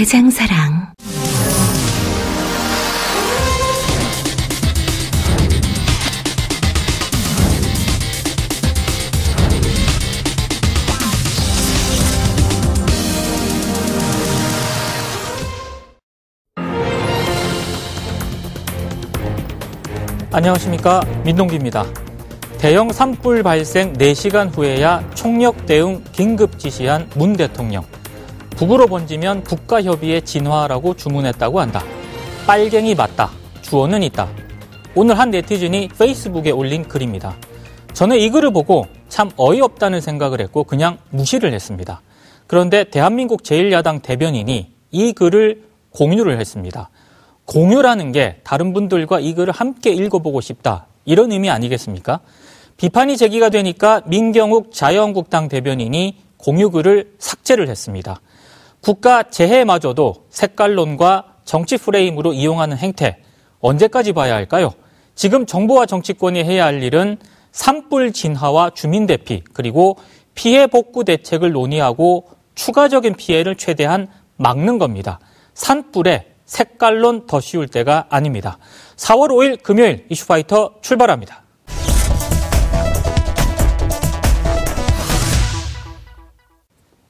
대장사랑. 0.00 0.94
안녕하십니까 20.32 21.02
민동기입니다. 21.24 21.84
대형 22.56 22.90
산불 22.90 23.42
발생 23.42 23.92
4시간 23.92 24.48
후에야 24.50 25.04
총력 25.12 25.66
대응 25.66 26.02
긴급 26.12 26.58
지시한 26.58 27.06
문 27.16 27.34
대통령. 27.34 27.84
북으로 28.60 28.88
번지면 28.88 29.42
북가협의의 29.44 30.20
진화라고 30.20 30.94
주문했다고 30.94 31.60
한다. 31.60 31.82
빨갱이 32.46 32.94
맞다. 32.94 33.30
주어는 33.62 34.02
있다. 34.02 34.28
오늘 34.94 35.18
한 35.18 35.30
네티즌이 35.30 35.88
페이스북에 35.98 36.50
올린 36.50 36.86
글입니다. 36.86 37.34
저는 37.94 38.18
이 38.18 38.28
글을 38.28 38.52
보고 38.52 38.86
참 39.08 39.30
어이없다는 39.38 40.02
생각을 40.02 40.42
했고 40.42 40.64
그냥 40.64 40.98
무시를 41.08 41.54
했습니다. 41.54 42.02
그런데 42.46 42.84
대한민국 42.84 43.44
제1야당 43.44 44.02
대변인이 44.02 44.70
이 44.90 45.12
글을 45.14 45.62
공유를 45.94 46.38
했습니다. 46.38 46.90
공유라는 47.46 48.12
게 48.12 48.42
다른 48.44 48.74
분들과 48.74 49.20
이 49.20 49.32
글을 49.32 49.54
함께 49.54 49.90
읽어보고 49.90 50.42
싶다. 50.42 50.84
이런 51.06 51.32
의미 51.32 51.48
아니겠습니까? 51.48 52.20
비판이 52.76 53.16
제기가 53.16 53.48
되니까 53.48 54.02
민경욱 54.04 54.70
자유한국당 54.74 55.48
대변인이 55.48 56.18
공유글을 56.36 57.14
삭제를 57.18 57.70
했습니다. 57.70 58.20
국가 58.80 59.24
재해마저도 59.24 60.26
색깔론과 60.30 61.36
정치 61.44 61.76
프레임으로 61.76 62.32
이용하는 62.32 62.76
행태 62.76 63.18
언제까지 63.60 64.12
봐야 64.12 64.34
할까요? 64.34 64.72
지금 65.14 65.44
정부와 65.44 65.86
정치권이 65.86 66.42
해야 66.44 66.64
할 66.64 66.82
일은 66.82 67.18
산불 67.52 68.12
진화와 68.12 68.70
주민 68.70 69.06
대피 69.06 69.42
그리고 69.52 69.96
피해 70.34 70.66
복구 70.66 71.04
대책을 71.04 71.52
논의하고 71.52 72.28
추가적인 72.54 73.14
피해를 73.14 73.56
최대한 73.56 74.08
막는 74.36 74.78
겁니다. 74.78 75.20
산불에 75.54 76.34
색깔론 76.46 77.26
더 77.26 77.40
쉬울 77.40 77.68
때가 77.68 78.06
아닙니다. 78.08 78.58
4월 78.96 79.28
5일 79.28 79.62
금요일 79.62 80.06
이슈파이터 80.08 80.76
출발합니다. 80.80 81.44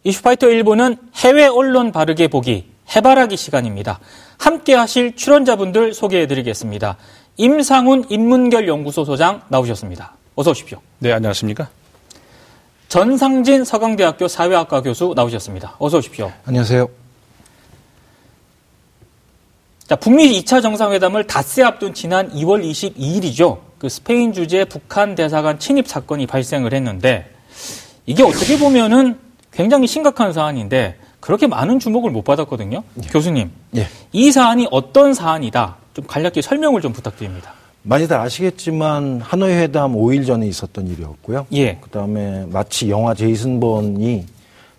이슈파이터 0.05 0.47
1부는 0.47 0.99
해외 1.17 1.47
언론 1.47 1.93
바르게 1.93 2.29
보기 2.29 2.67
해바라기 2.95 3.37
시간입니다. 3.37 4.01
함께 4.39 4.75
하실 4.75 5.15
출연자분들 5.15 5.95
소개해 5.95 6.27
드리겠습니다. 6.27 6.97
임상훈 7.37 8.07
인문결 8.09 8.67
연구소 8.67 9.05
소장 9.05 9.43
나오셨습니다. 9.49 10.15
어서 10.35 10.51
오십시오. 10.51 10.81
네, 10.99 11.13
안녕하십니까? 11.13 11.69
전상진 12.89 13.65
서강대학교 13.65 14.27
사회학과 14.27 14.83
교수 14.83 15.13
나오셨습니다. 15.15 15.77
어서 15.79 15.99
오십시오. 15.99 16.33
안녕하세요. 16.47 16.89
자, 19.87 19.97
북미 19.97 20.41
2차 20.41 20.63
정상회담을 20.63 21.27
닷새 21.27 21.63
앞둔 21.63 21.95
지난 21.95 22.31
2월 22.33 22.65
22일이죠. 22.65 23.59
그 23.79 23.89
스페인 23.89 24.33
주재 24.33 24.65
북한 24.65 25.15
대사관 25.15 25.59
침입 25.59 25.89
사건이 25.89 26.27
발생을 26.27 26.73
했는데 26.73 27.33
이게 28.07 28.23
어떻게 28.23 28.59
보면은 28.59 29.19
굉장히 29.61 29.87
심각한 29.87 30.33
사안인데 30.33 30.97
그렇게 31.21 31.47
많은 31.47 31.81
주목을 31.81 32.11
못 32.11 32.25
받았거든요. 32.25 32.83
예. 33.05 33.09
교수님, 33.09 33.51
예. 33.77 33.89
이 34.11 34.33
사안이 34.33 34.69
어떤 34.71 35.13
사안이다? 35.13 35.77
좀 35.93 36.07
간략히 36.07 36.41
설명을 36.41 36.81
좀 36.81 36.95
부탁드립니다. 36.95 37.53
많이들 37.83 38.17
아시겠지만 38.17 39.21
하노이 39.21 39.53
회담 39.53 39.93
5일 39.93 40.27
전에 40.27 40.47
있었던 40.47 40.87
일이었고요. 40.87 41.47
예. 41.53 41.77
그다음에 41.77 42.47
마치 42.47 42.89
영화 42.89 43.13
제이슨 43.13 43.61
본이 43.61 44.25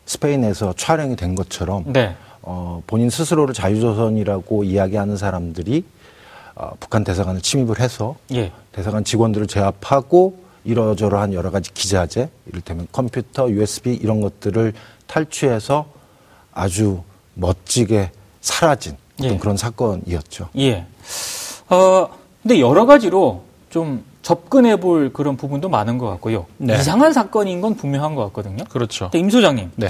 스페인에서 0.08 0.74
촬영이 0.76 1.16
된 1.16 1.36
것처럼 1.36 1.84
네. 1.86 2.16
어, 2.42 2.82
본인 2.88 3.12
스스로를 3.12 3.54
자유조선이라고 3.54 4.64
이야기하는 4.64 5.16
사람들이 5.16 5.84
어, 6.56 6.72
북한 6.80 7.04
대사관을 7.04 7.42
침입을 7.42 7.80
해서 7.80 8.16
예. 8.34 8.52
대사관 8.72 9.04
직원들을 9.04 9.46
제압하고 9.46 10.41
이러저러한 10.64 11.34
여러 11.34 11.52
가지 11.52 11.74
기자재, 11.74 12.30
이를테면 12.46 12.88
컴퓨터, 12.92 13.50
USB 13.50 13.94
이런 13.94 14.22
것들을 14.22 14.74
탈취해서 15.08 15.86
아주 16.54 17.04
멋지게 17.34 18.12
사라진 18.42 18.98
어떤 19.20 19.34
예. 19.34 19.38
그런 19.38 19.58
사건이었죠. 19.58 20.50
예. 20.58 20.86
어, 21.70 22.10
근데 22.42 22.60
여러 22.60 22.86
가지로 22.86 23.44
좀 23.70 24.04
접근해 24.22 24.80
볼 24.80 25.12
그런 25.14 25.38
부분도 25.38 25.70
많은 25.70 25.98
것 25.98 26.08
같고요. 26.08 26.46
네. 26.58 26.76
이상한 26.76 27.14
사건인 27.14 27.62
건 27.62 27.76
분명한 27.76 28.16
것 28.16 28.24
같거든요. 28.26 28.64
그렇죠. 28.66 29.10
임 29.14 29.30
소장님. 29.30 29.72
네. 29.76 29.90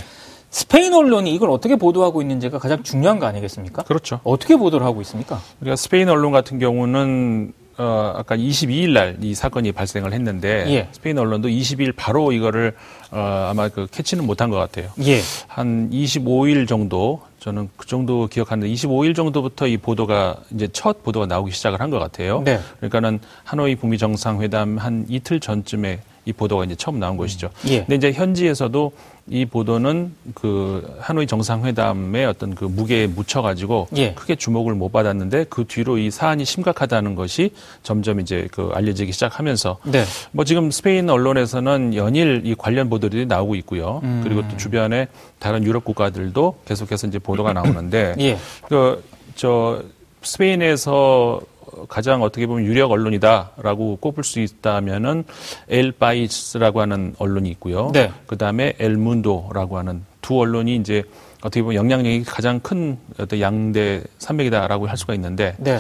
스페인 0.50 0.94
언론이 0.94 1.34
이걸 1.34 1.50
어떻게 1.50 1.78
보도하고 1.78 2.22
있는지가 2.22 2.60
가장 2.60 2.84
중요한 2.84 3.20
거 3.20 3.26
아니겠습니까? 3.26 3.84
그렇죠. 3.84 4.20
어떻게 4.24 4.58
보도를 4.58 4.86
하고 4.86 5.02
있습니까? 5.02 5.40
우리가 5.62 5.78
스페인 5.78 6.10
언론 6.10 6.34
같은 6.34 6.60
경우는 6.60 7.54
어, 7.82 8.14
아까 8.16 8.38
22일 8.38 8.92
날 8.92 9.18
이 9.22 9.34
사건이 9.34 9.72
발생을 9.72 10.14
했는데 10.14 10.66
예. 10.68 10.88
스페인 10.92 11.18
언론도 11.18 11.48
20일 11.50 11.94
바로 11.96 12.32
이거를 12.32 12.74
어, 13.12 13.48
아마 13.50 13.68
그 13.70 13.88
캐치는 13.92 14.26
못한 14.26 14.50
것 14.50 14.58
같아요. 14.58 14.90
예. 15.04 15.20
한 15.48 15.90
25일 15.92 16.68
정도 16.68 17.22
저는 17.40 17.70
그 17.76 17.88
정도 17.88 18.28
기억하는데 18.28 18.72
25일 18.72 19.16
정도부터 19.16 19.66
이 19.68 19.78
보도가 19.78 20.38
이제 20.54 20.68
첫 20.72 21.04
보도가 21.04 21.26
나오기 21.26 21.52
시작을 21.52 21.80
한 21.82 21.90
것 21.90 21.98
같아요. 22.00 22.42
네. 22.46 22.60
그러니까는 22.78 23.20
하노이 23.44 23.76
북미 23.76 23.98
정상회담 23.98 24.78
한 24.78 25.06
이틀 25.10 25.40
전쯤에 25.40 26.00
이 26.32 26.34
보도가 26.34 26.64
이제 26.64 26.76
처음 26.76 27.00
나온 27.00 27.18
것이죠. 27.18 27.50
예. 27.68 27.80
근데 27.80 27.96
이제 27.96 28.12
현지에서도 28.12 28.92
이 29.30 29.46
보도는 29.46 30.14
그 30.34 30.98
하노이 31.00 31.28
정상회담의 31.28 32.26
어떤 32.26 32.56
그 32.56 32.66
무게에 32.66 33.08
묻혀가지고 33.08 33.90
예. 33.98 34.14
크게 34.14 34.36
주목을 34.36 34.74
못 34.74 34.92
받았는데 34.92 35.46
그 35.50 35.66
뒤로 35.68 35.98
이 35.98 36.10
사안이 36.10 36.44
심각하다는 36.44 37.16
것이 37.16 37.52
점점 37.84 38.20
이제 38.20 38.48
그 38.52 38.72
알려지기 38.74 39.12
시작하면서 39.12 39.78
네. 39.86 40.06
뭐 40.32 40.44
지금 40.44 40.72
스페인 40.72 41.10
언론에서는 41.10 41.96
연일 41.96 42.42
이 42.46 42.56
관련 42.56 42.90
보도들이 42.90 43.26
나오고 43.26 43.56
있고요. 43.56 44.02
음. 44.04 44.22
그리고 44.24 44.42
또 44.48 44.58
주변에 44.58 45.08
다른 45.40 45.64
유럽 45.64 45.86
국가들도 45.86 46.60
계속해서 46.66 47.08
이제 47.08 47.20
보도가 47.20 47.54
나오는데 47.54 48.16
예. 48.20 48.38
그저 48.68 49.84
스페인에서 50.24 51.42
가장 51.88 52.22
어떻게 52.22 52.48
보면 52.48 52.66
유력 52.66 52.92
언론이다라고 52.92 53.98
꼽을 53.98 54.24
수 54.24 54.40
있다면은 54.40 55.24
엘 55.70 55.92
파이스라고 55.92 56.82
하는 56.82 57.16
언론이 57.18 57.50
있고요. 57.52 57.92
네. 57.94 58.12
그다음에 58.28 58.74
엘 58.80 58.98
문도라고 58.98 59.78
하는 59.78 60.04
두 60.22 60.40
언론이 60.40 60.76
이제 60.76 61.04
어떻게 61.42 61.64
보면 61.64 61.76
영향력이 61.76 62.24
가장 62.24 62.60
큰 62.60 62.98
어떤 63.20 63.42
양대 63.42 64.04
산맥이다라고 64.20 64.88
할 64.88 64.96
수가 64.96 65.16
있는데 65.16 65.56
네. 65.58 65.80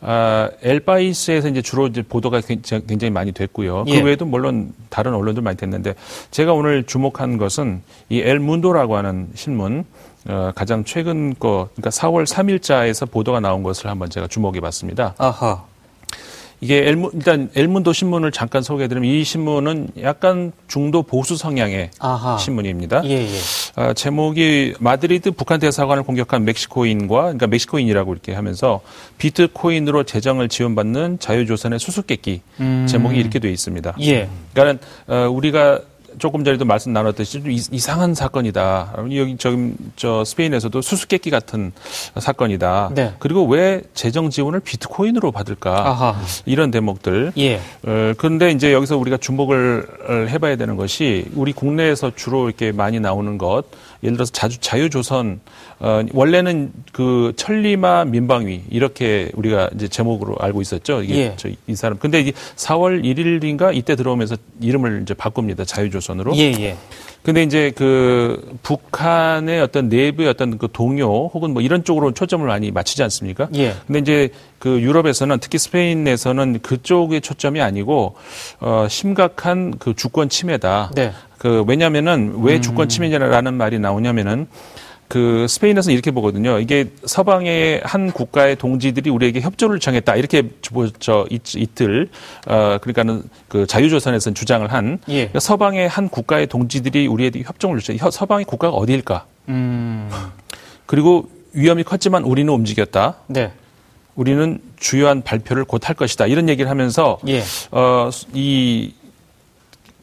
아, 0.00 0.48
엘 0.62 0.76
파이스에서 0.76 1.48
이제 1.48 1.60
주로 1.60 1.86
이제 1.86 2.02
보도가 2.02 2.40
굉장히 2.40 3.10
많이 3.10 3.32
됐고요. 3.32 3.84
예. 3.88 4.00
그 4.00 4.06
외에도 4.06 4.24
물론 4.24 4.72
다른 4.88 5.14
언론들 5.14 5.42
많이 5.42 5.56
됐는데 5.56 5.94
제가 6.30 6.54
오늘 6.54 6.84
주목한 6.84 7.36
것은 7.36 7.82
이 8.08 8.20
엘문도라고 8.20 8.96
하는 8.96 9.28
신문 9.34 9.84
어, 10.28 10.52
가장 10.54 10.84
최근 10.84 11.34
거, 11.34 11.68
그러니까 11.74 11.90
4월 11.90 12.26
3일자에서 12.26 13.10
보도가 13.10 13.40
나온 13.40 13.62
것을 13.62 13.88
한번 13.88 14.10
제가 14.10 14.26
주목해 14.28 14.60
봤습니다. 14.60 15.14
아하. 15.18 15.64
이게 16.60 16.88
엘문, 16.88 17.10
일단 17.14 17.50
엘문도 17.56 17.92
신문을 17.92 18.30
잠깐 18.30 18.62
소개해드리면 18.62 19.10
이 19.10 19.24
신문은 19.24 19.88
약간 20.00 20.52
중도 20.68 21.02
보수 21.02 21.36
성향의 21.36 21.90
아하. 21.98 22.38
신문입니다. 22.38 23.02
예, 23.04 23.26
예. 23.26 23.38
아, 23.74 23.92
제목이 23.92 24.74
마드리드 24.78 25.32
북한 25.32 25.58
대사관을 25.58 26.04
공격한 26.04 26.44
멕시코인과 26.44 27.22
그러니까 27.22 27.48
멕시코인이라고 27.48 28.12
이렇게 28.12 28.32
하면서 28.32 28.80
비트코인으로 29.18 30.04
재정을 30.04 30.48
지원받는 30.48 31.18
자유조선의 31.18 31.80
수수께끼 31.80 32.42
음. 32.60 32.86
제목이 32.88 33.18
이렇게 33.18 33.40
되어 33.40 33.50
있습니다. 33.50 33.96
예. 34.02 34.28
그러니까 34.54 34.86
어, 35.08 35.28
우리가 35.28 35.80
조금 36.18 36.44
전에도 36.44 36.64
말씀 36.64 36.92
나눴듯이 36.92 37.42
좀 37.42 37.50
이상한 37.50 38.14
사건이다. 38.14 38.94
여기 39.12 39.36
저기 39.36 39.74
저 39.96 40.24
스페인에서도 40.24 40.80
수수께끼 40.80 41.30
같은 41.30 41.72
사건이다. 42.18 42.90
네. 42.94 43.14
그리고 43.18 43.46
왜 43.46 43.82
재정 43.94 44.30
지원을 44.30 44.60
비트코인으로 44.60 45.32
받을까? 45.32 45.88
아하. 45.88 46.20
이런 46.46 46.70
대목들. 46.70 47.32
예. 47.38 47.56
어, 47.84 48.12
그런데 48.16 48.50
이제 48.50 48.72
여기서 48.72 48.96
우리가 48.96 49.16
주목을 49.16 50.28
해봐야 50.28 50.56
되는 50.56 50.76
것이 50.76 51.26
우리 51.34 51.52
국내에서 51.52 52.12
주로 52.14 52.48
이렇게 52.48 52.72
많이 52.72 53.00
나오는 53.00 53.38
것. 53.38 53.64
예를 54.02 54.16
들어서 54.16 54.32
자주 54.32 54.58
자유조선 54.58 55.40
어, 55.78 56.02
원래는 56.12 56.72
그 56.92 57.32
천리마 57.36 58.04
민방위 58.06 58.62
이렇게 58.70 59.30
우리가 59.34 59.70
이제 59.74 59.88
제목으로 59.88 60.36
알고 60.38 60.60
있었죠. 60.60 61.02
이게 61.02 61.16
예. 61.16 61.36
저이 61.36 61.56
사람. 61.74 61.98
근데 61.98 62.20
이게 62.20 62.32
4월 62.56 63.02
1일인가 63.04 63.74
이때 63.74 63.96
들어오면서 63.96 64.36
이름을 64.60 65.02
이제 65.02 65.14
바꿉니다. 65.14 65.64
자유조선으로. 65.64 66.36
예, 66.36 66.52
예. 66.60 66.76
근데 67.22 67.44
이제 67.44 67.70
그 67.76 68.56
북한의 68.62 69.60
어떤 69.60 69.88
내부의 69.88 70.28
어떤 70.28 70.58
그 70.58 70.68
동요 70.72 71.28
혹은 71.28 71.52
뭐 71.52 71.62
이런 71.62 71.84
쪽으로 71.84 72.12
초점을 72.12 72.44
많이 72.44 72.72
맞추지 72.72 73.02
않습니까? 73.04 73.48
예. 73.54 73.74
근데 73.86 74.00
이제 74.00 74.28
그 74.58 74.80
유럽에서는 74.80 75.38
특히 75.40 75.58
스페인에서는 75.58 76.60
그쪽의 76.62 77.20
초점이 77.20 77.60
아니고 77.60 78.16
어 78.60 78.86
심각한 78.88 79.78
그 79.78 79.94
주권 79.94 80.28
침해다. 80.28 80.90
네. 80.96 81.12
그 81.42 81.64
왜냐면은 81.66 82.34
왜 82.38 82.54
음. 82.54 82.62
주권 82.62 82.88
침해냐라는 82.88 83.54
말이 83.54 83.80
나오냐면은 83.80 84.46
그 85.08 85.46
스페인에서는 85.48 85.92
이렇게 85.92 86.12
보거든요. 86.12 86.60
이게 86.60 86.92
서방의 87.04 87.80
한 87.82 88.12
국가의 88.12 88.54
동지들이 88.54 89.10
우리에게 89.10 89.40
협조를 89.40 89.80
청했다. 89.80 90.14
이렇게 90.14 90.44
저 91.00 91.26
이틀 91.30 92.10
어 92.46 92.78
그러니까는 92.80 93.24
그 93.48 93.66
자유조선에서는 93.66 94.36
주장을 94.36 94.72
한 94.72 95.00
예. 95.08 95.14
그러니까 95.14 95.40
서방의 95.40 95.88
한 95.88 96.08
국가의 96.08 96.46
동지들이 96.46 97.08
우리에게 97.08 97.42
협정을 97.42 97.80
주죠. 97.80 98.08
서방의 98.08 98.44
국가가 98.44 98.76
어디일까? 98.76 99.26
음. 99.48 100.08
그리고 100.86 101.28
위험이 101.54 101.82
컸지만 101.82 102.22
우리는 102.22 102.50
움직였다. 102.52 103.16
네. 103.26 103.50
우리는 104.14 104.60
주요한 104.78 105.22
발표를 105.22 105.64
곧 105.64 105.88
할 105.88 105.96
것이다. 105.96 106.26
이런 106.26 106.48
얘기를 106.48 106.70
하면서 106.70 107.18
예. 107.26 107.42
어이 107.72 108.92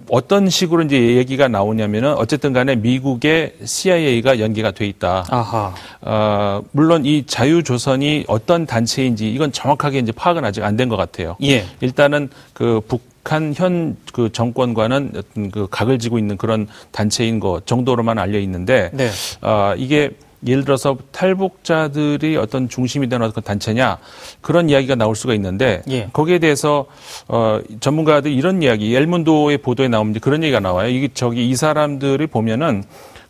어떤 0.09 0.50
식으로 0.50 0.83
이제 0.83 1.15
얘기가 1.17 1.47
나오냐면은 1.47 2.13
어쨌든 2.13 2.51
간에 2.53 2.75
미국의 2.75 3.53
CIA가 3.63 4.39
연계가 4.39 4.71
돼 4.71 4.88
있다. 4.88 5.25
아하. 5.29 5.73
어, 6.01 6.61
물론 6.71 7.06
이 7.06 7.25
자유조선이 7.25 8.25
어떤 8.27 8.65
단체인지 8.65 9.29
이건 9.31 9.51
정확하게 9.51 10.00
이제 10.00 10.11
파악은 10.11 10.44
아직 10.45 10.63
안 10.63 10.75
된 10.77 10.89
것 10.89 10.95
같아요. 10.95 11.35
예. 11.44 11.65
일단은 11.81 12.29
그 12.53 12.81
북한 12.88 13.53
현 13.56 13.97
그 14.13 14.31
정권과는 14.31 15.11
어떤 15.15 15.51
그 15.51 15.67
각을 15.69 16.00
지고 16.00 16.17
있는 16.17 16.38
그런 16.38 16.67
단체인 16.91 17.39
것 17.39 17.65
정도로만 17.65 18.17
알려 18.17 18.39
있는데 18.39 18.89
네. 18.94 19.09
어, 19.41 19.73
이게 19.77 20.12
예를 20.45 20.63
들어서 20.63 20.97
탈북자들이 21.12 22.38
어떤 22.38 22.69
중심이 22.69 23.09
되는 23.09 23.25
어떤 23.25 23.44
단체냐 23.44 23.97
그런 24.41 24.69
이야기가 24.69 24.95
나올 24.95 25.15
수가 25.15 25.33
있는데 25.33 25.81
예. 25.89 26.09
거기에 26.13 26.39
대해서 26.39 26.86
어 27.27 27.59
전문가들이 27.80 28.33
이런 28.36 28.62
이야기 28.63 28.95
엘문도의 28.95 29.59
보도에 29.59 29.88
나오면 29.88 30.15
그런 30.21 30.44
얘기가 30.44 30.59
나와요. 30.59 30.89
이게 30.89 31.09
저기 31.13 31.50
이 31.50 31.56
사람들이 31.56 32.27
보면은 32.27 32.83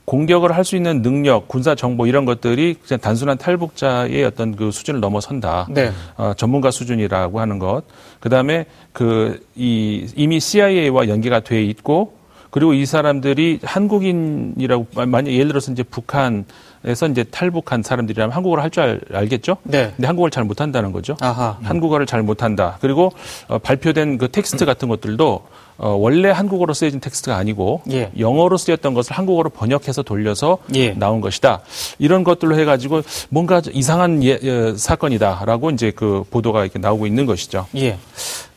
공격을 0.05 0.55
할 0.55 0.63
수 0.65 0.75
있는 0.75 1.03
능력, 1.03 1.47
군사 1.47 1.75
정보 1.75 2.07
이런 2.07 2.25
것들이 2.25 2.75
그냥 2.83 2.99
단순한 2.99 3.37
탈북자의 3.37 4.23
어떤 4.23 4.55
그 4.55 4.71
수준을 4.71 4.99
넘어선다. 5.01 5.67
네. 5.69 5.91
어, 6.17 6.33
전문가 6.35 6.71
수준이라고 6.71 7.39
하는 7.39 7.59
것. 7.59 7.83
그다음에 8.19 8.65
그 8.91 9.39
이 9.55 10.07
이미 10.15 10.39
CIA와 10.39 11.09
연계가 11.09 11.41
돼 11.41 11.63
있고 11.63 12.13
그리고 12.49 12.73
이 12.73 12.85
사람들이 12.85 13.59
한국인이라고 13.63 14.87
만약 15.05 15.31
예를 15.31 15.49
들어서 15.49 15.71
이제 15.71 15.83
북한 15.83 16.45
에서 16.85 17.07
이제 17.07 17.25
탈북한 17.25 17.83
사람들이라면 17.83 18.31
한국어를 18.33 18.63
할 18.63 18.69
줄 18.69 19.01
알겠죠? 19.11 19.57
네. 19.63 19.91
근데 19.97 20.07
한국어를 20.07 20.31
잘 20.31 20.45
못한다는 20.45 20.93
거죠. 20.93 21.17
아하. 21.19 21.57
한국어를 21.61 22.05
잘 22.05 22.23
못한다. 22.23 22.77
그리고 22.79 23.11
어, 23.49 23.57
발표된 23.57 24.17
그 24.17 24.29
텍스트 24.31 24.63
같은 24.65 24.87
것들도 24.87 25.41
어, 25.77 25.89
원래 25.89 26.29
한국어로 26.29 26.73
쓰여진 26.73 27.01
텍스트가 27.01 27.35
아니고 27.35 27.81
예. 27.91 28.11
영어로 28.17 28.55
쓰였던 28.55 28.93
것을 28.93 29.11
한국어로 29.11 29.49
번역해서 29.49 30.03
돌려서 30.03 30.59
예. 30.73 30.91
나온 30.91 31.19
것이다. 31.19 31.59
이런 31.97 32.23
것들로 32.23 32.57
해가지고 32.57 33.01
뭔가 33.27 33.61
이상한 33.73 34.23
예, 34.23 34.39
예, 34.41 34.73
사건이다라고 34.77 35.71
이제 35.71 35.91
그 35.93 36.23
보도가 36.29 36.63
이렇게 36.63 36.79
나오고 36.79 37.07
있는 37.07 37.25
것이죠. 37.25 37.67
예. 37.75 37.97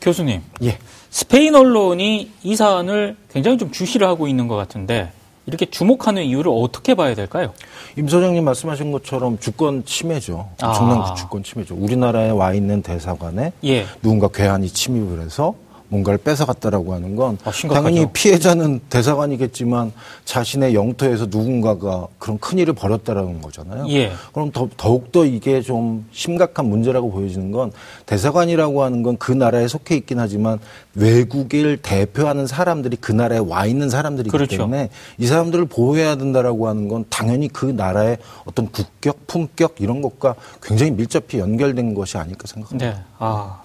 교수님. 0.00 0.42
예. 0.62 0.78
스페인 1.12 1.54
언론이 1.54 2.30
이 2.42 2.56
사안을 2.56 3.16
굉장히 3.30 3.58
좀 3.58 3.70
주시를 3.70 4.06
하고 4.06 4.28
있는 4.28 4.48
것 4.48 4.56
같은데 4.56 5.12
이렇게 5.44 5.66
주목하는 5.66 6.24
이유를 6.24 6.50
어떻게 6.54 6.94
봐야 6.94 7.14
될까요? 7.14 7.52
임 7.98 8.08
소장님 8.08 8.42
말씀하신 8.42 8.92
것처럼 8.92 9.38
주권 9.38 9.84
침해죠. 9.84 10.48
엄청난 10.62 11.02
아. 11.02 11.14
주권 11.14 11.42
침해죠. 11.42 11.74
우리나라에 11.74 12.30
와 12.30 12.54
있는 12.54 12.80
대사관에 12.80 13.52
예. 13.64 13.84
누군가 14.00 14.28
괴한이 14.28 14.68
침입을 14.70 15.20
해서 15.20 15.54
뭔가를 15.92 16.18
뺏어갔다라고 16.18 16.94
하는 16.94 17.16
건 17.16 17.38
아, 17.44 17.50
당연히 17.50 18.06
피해자는 18.12 18.80
대사관이겠지만 18.90 19.92
자신의 20.24 20.74
영토에서 20.74 21.26
누군가가 21.26 22.08
그런 22.18 22.38
큰 22.38 22.58
일을 22.58 22.74
벌였다라는 22.74 23.40
거잖아요. 23.40 23.86
예. 23.90 24.12
그럼 24.32 24.50
더, 24.50 24.68
더욱더 24.76 25.24
이게 25.24 25.60
좀 25.60 26.06
심각한 26.12 26.66
문제라고 26.66 27.10
보여지는 27.10 27.50
건 27.52 27.72
대사관이라고 28.06 28.82
하는 28.82 29.02
건 29.02 29.12
그 29.22 29.30
나라에 29.32 29.68
속해 29.68 29.94
있긴 29.96 30.18
하지만 30.18 30.58
외국을 30.94 31.76
대표하는 31.76 32.46
사람들이 32.46 32.96
그 33.00 33.12
나라에 33.12 33.38
와 33.38 33.66
있는 33.66 33.88
사람들이기 33.88 34.30
그렇죠. 34.30 34.56
때문에 34.56 34.88
이 35.18 35.26
사람들을 35.26 35.66
보호해야 35.66 36.16
된다라고 36.16 36.66
하는 36.66 36.88
건 36.88 37.04
당연히 37.08 37.48
그 37.48 37.66
나라의 37.66 38.18
어떤 38.44 38.70
국격, 38.70 39.26
품격 39.26 39.76
이런 39.78 40.02
것과 40.02 40.34
굉장히 40.60 40.90
밀접히 40.92 41.38
연결된 41.38 41.94
것이 41.94 42.18
아닐까 42.18 42.46
생각합니다. 42.46 42.90
네. 42.90 42.96
아. 43.18 43.61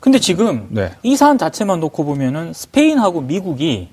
근데 0.00 0.18
지금 0.18 0.66
네. 0.70 0.92
이 1.02 1.16
사안 1.16 1.38
자체만 1.38 1.80
놓고 1.80 2.04
보면은 2.04 2.52
스페인하고 2.52 3.22
미국이 3.22 3.88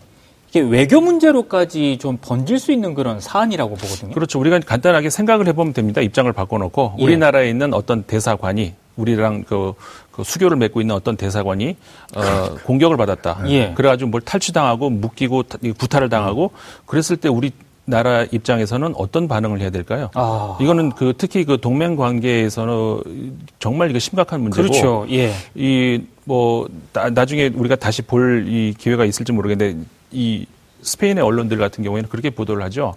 이게 0.49 0.59
외교 0.59 0.99
문제로까지 0.99 1.97
좀 1.99 2.17
번질 2.19 2.59
수 2.59 2.73
있는 2.73 2.93
그런 2.93 3.21
사안이라고 3.21 3.75
보거든요. 3.75 4.13
그렇죠. 4.13 4.37
우리가 4.37 4.59
간단하게 4.59 5.09
생각을 5.09 5.47
해보면 5.47 5.71
됩니다. 5.71 6.01
입장을 6.01 6.31
바꿔놓고 6.33 6.95
예. 6.99 7.03
우리나라에 7.03 7.49
있는 7.49 7.73
어떤 7.73 8.03
대사관이 8.03 8.73
우리랑 8.97 9.45
그, 9.47 9.73
그 10.11 10.25
수교를 10.25 10.57
맺고 10.57 10.81
있는 10.81 10.93
어떤 10.93 11.15
대사관이 11.15 11.77
어, 12.15 12.55
공격을 12.65 12.97
받았다. 12.97 13.43
예. 13.47 13.73
그래가지고 13.73 14.09
뭘 14.11 14.21
탈취당하고 14.21 14.89
묶이고 14.89 15.43
구타를 15.77 16.09
당하고 16.09 16.51
그랬을 16.85 17.15
때 17.15 17.29
우리 17.29 17.51
나라 17.91 18.23
입장에서는 18.31 18.93
어떤 18.95 19.27
반응을 19.27 19.59
해야 19.61 19.69
될까요? 19.69 20.09
아. 20.15 20.57
이거는 20.59 20.91
그 20.93 21.13
특히 21.17 21.43
그 21.43 21.59
동맹 21.61 21.95
관계에서는 21.97 23.38
정말 23.59 23.89
이거 23.91 24.00
심각한 24.00 24.41
문제고. 24.41 24.67
그렇죠. 24.67 25.05
예. 25.12 25.33
이뭐 25.55 26.67
나중에 27.13 27.51
우리가 27.53 27.75
다시 27.75 28.01
볼 28.01 28.48
이 28.48 28.74
기회가 28.77 29.05
있을지 29.05 29.31
모르겠는데 29.31 29.79
이 30.12 30.45
스페인의 30.81 31.24
언론들 31.24 31.57
같은 31.57 31.83
경우에는 31.83 32.10
그렇게 32.10 32.29
보도를 32.31 32.63
하죠. 32.63 32.95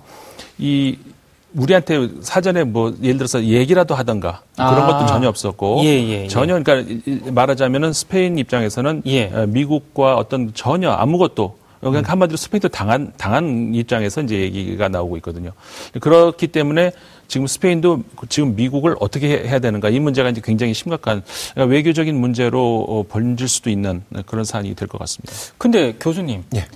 이 0.58 0.96
우리한테 1.54 2.08
사전에 2.20 2.64
뭐 2.64 2.94
예를 3.02 3.18
들어서 3.18 3.44
얘기라도 3.44 3.94
하던가 3.94 4.40
그런 4.56 4.82
아. 4.82 4.86
것도 4.86 5.06
전혀 5.06 5.28
없었고 5.28 5.82
예, 5.84 5.88
예, 5.88 6.22
예. 6.24 6.28
전혀 6.28 6.58
그러니까 6.60 7.30
말하자면은 7.30 7.92
스페인 7.92 8.38
입장에서는 8.38 9.02
예. 9.06 9.30
미국과 9.48 10.16
어떤 10.16 10.52
전혀 10.54 10.90
아무것도 10.90 11.56
그러니까 11.90 12.12
한마디로 12.12 12.36
스페인도 12.36 12.68
당한, 12.68 13.12
당한 13.16 13.74
입장에서 13.74 14.22
이제 14.22 14.40
얘기가 14.40 14.88
나오고 14.88 15.16
있거든요. 15.18 15.50
그렇기 16.00 16.48
때문에 16.48 16.92
지금 17.28 17.46
스페인도 17.46 18.02
지금 18.28 18.54
미국을 18.56 18.96
어떻게 19.00 19.28
해야 19.28 19.58
되는가 19.58 19.88
이 19.90 19.98
문제가 19.98 20.28
이제 20.28 20.40
굉장히 20.44 20.74
심각한 20.74 21.22
그러니까 21.52 21.72
외교적인 21.72 22.14
문제로 22.18 22.84
어, 22.88 23.04
번질 23.08 23.48
수도 23.48 23.70
있는 23.70 24.02
그런 24.26 24.44
사안이 24.44 24.74
될 24.74 24.88
것 24.88 24.98
같습니다. 24.98 25.32
근데 25.58 25.94
교수님. 25.98 26.44
예. 26.54 26.66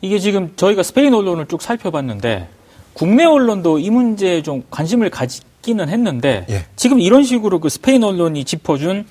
이게 0.00 0.18
지금 0.18 0.52
저희가 0.56 0.82
스페인 0.82 1.12
언론을 1.12 1.46
쭉 1.46 1.60
살펴봤는데 1.60 2.48
국내 2.92 3.24
언론도 3.24 3.78
이 3.80 3.90
문제에 3.90 4.42
좀 4.42 4.62
관심을 4.70 5.10
가지기는 5.10 5.88
했는데 5.88 6.46
예. 6.50 6.64
지금 6.76 7.00
이런 7.00 7.22
식으로 7.24 7.58
그 7.60 7.68
스페인 7.68 8.02
언론이 8.04 8.44
짚어준 8.44 9.04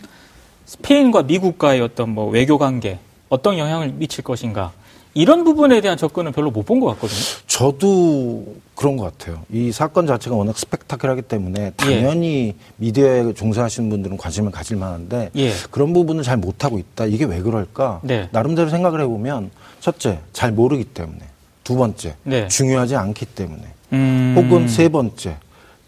스페인과 0.65 1.23
미국과의 1.23 1.81
어떤 1.81 2.09
뭐 2.09 2.29
외교 2.29 2.57
관계 2.57 2.99
어떤 3.29 3.57
영향을 3.57 3.89
미칠 3.95 4.23
것인가 4.23 4.71
이런 5.17 5.43
부분에 5.43 5.81
대한 5.81 5.97
접근은 5.97 6.31
별로 6.31 6.51
못 6.51 6.63
본 6.67 6.79
것 6.79 6.88
같거든요. 6.88 7.19
저도 7.47 8.55
그런 8.75 8.97
것 8.97 9.05
같아요. 9.17 9.41
이 9.51 9.71
사건 9.71 10.05
자체가 10.05 10.36
워낙 10.36 10.57
스펙타클하기 10.57 11.24
때문에 11.24 11.71
당연히 11.75 12.47
예. 12.50 12.53
미디어에 12.77 13.33
종사하시는 13.33 13.89
분들은 13.89 14.17
관심을 14.17 14.51
가질 14.51 14.77
만한데 14.77 15.31
예. 15.36 15.51
그런 15.71 15.93
부분을 15.93 16.24
잘 16.24 16.38
못하고 16.38 16.77
있다. 16.77 17.05
이게 17.05 17.25
왜 17.25 17.41
그럴까? 17.41 18.01
네. 18.03 18.29
나름대로 18.31 18.69
생각을 18.69 19.01
해보면 19.01 19.50
첫째, 19.79 20.19
잘 20.33 20.51
모르기 20.51 20.83
때문에. 20.83 21.19
두 21.63 21.75
번째, 21.75 22.15
네. 22.24 22.47
중요하지 22.47 22.95
않기 22.95 23.25
때문에. 23.25 23.63
음... 23.93 24.36
혹은 24.38 24.67
세 24.67 24.88
번째, 24.89 25.38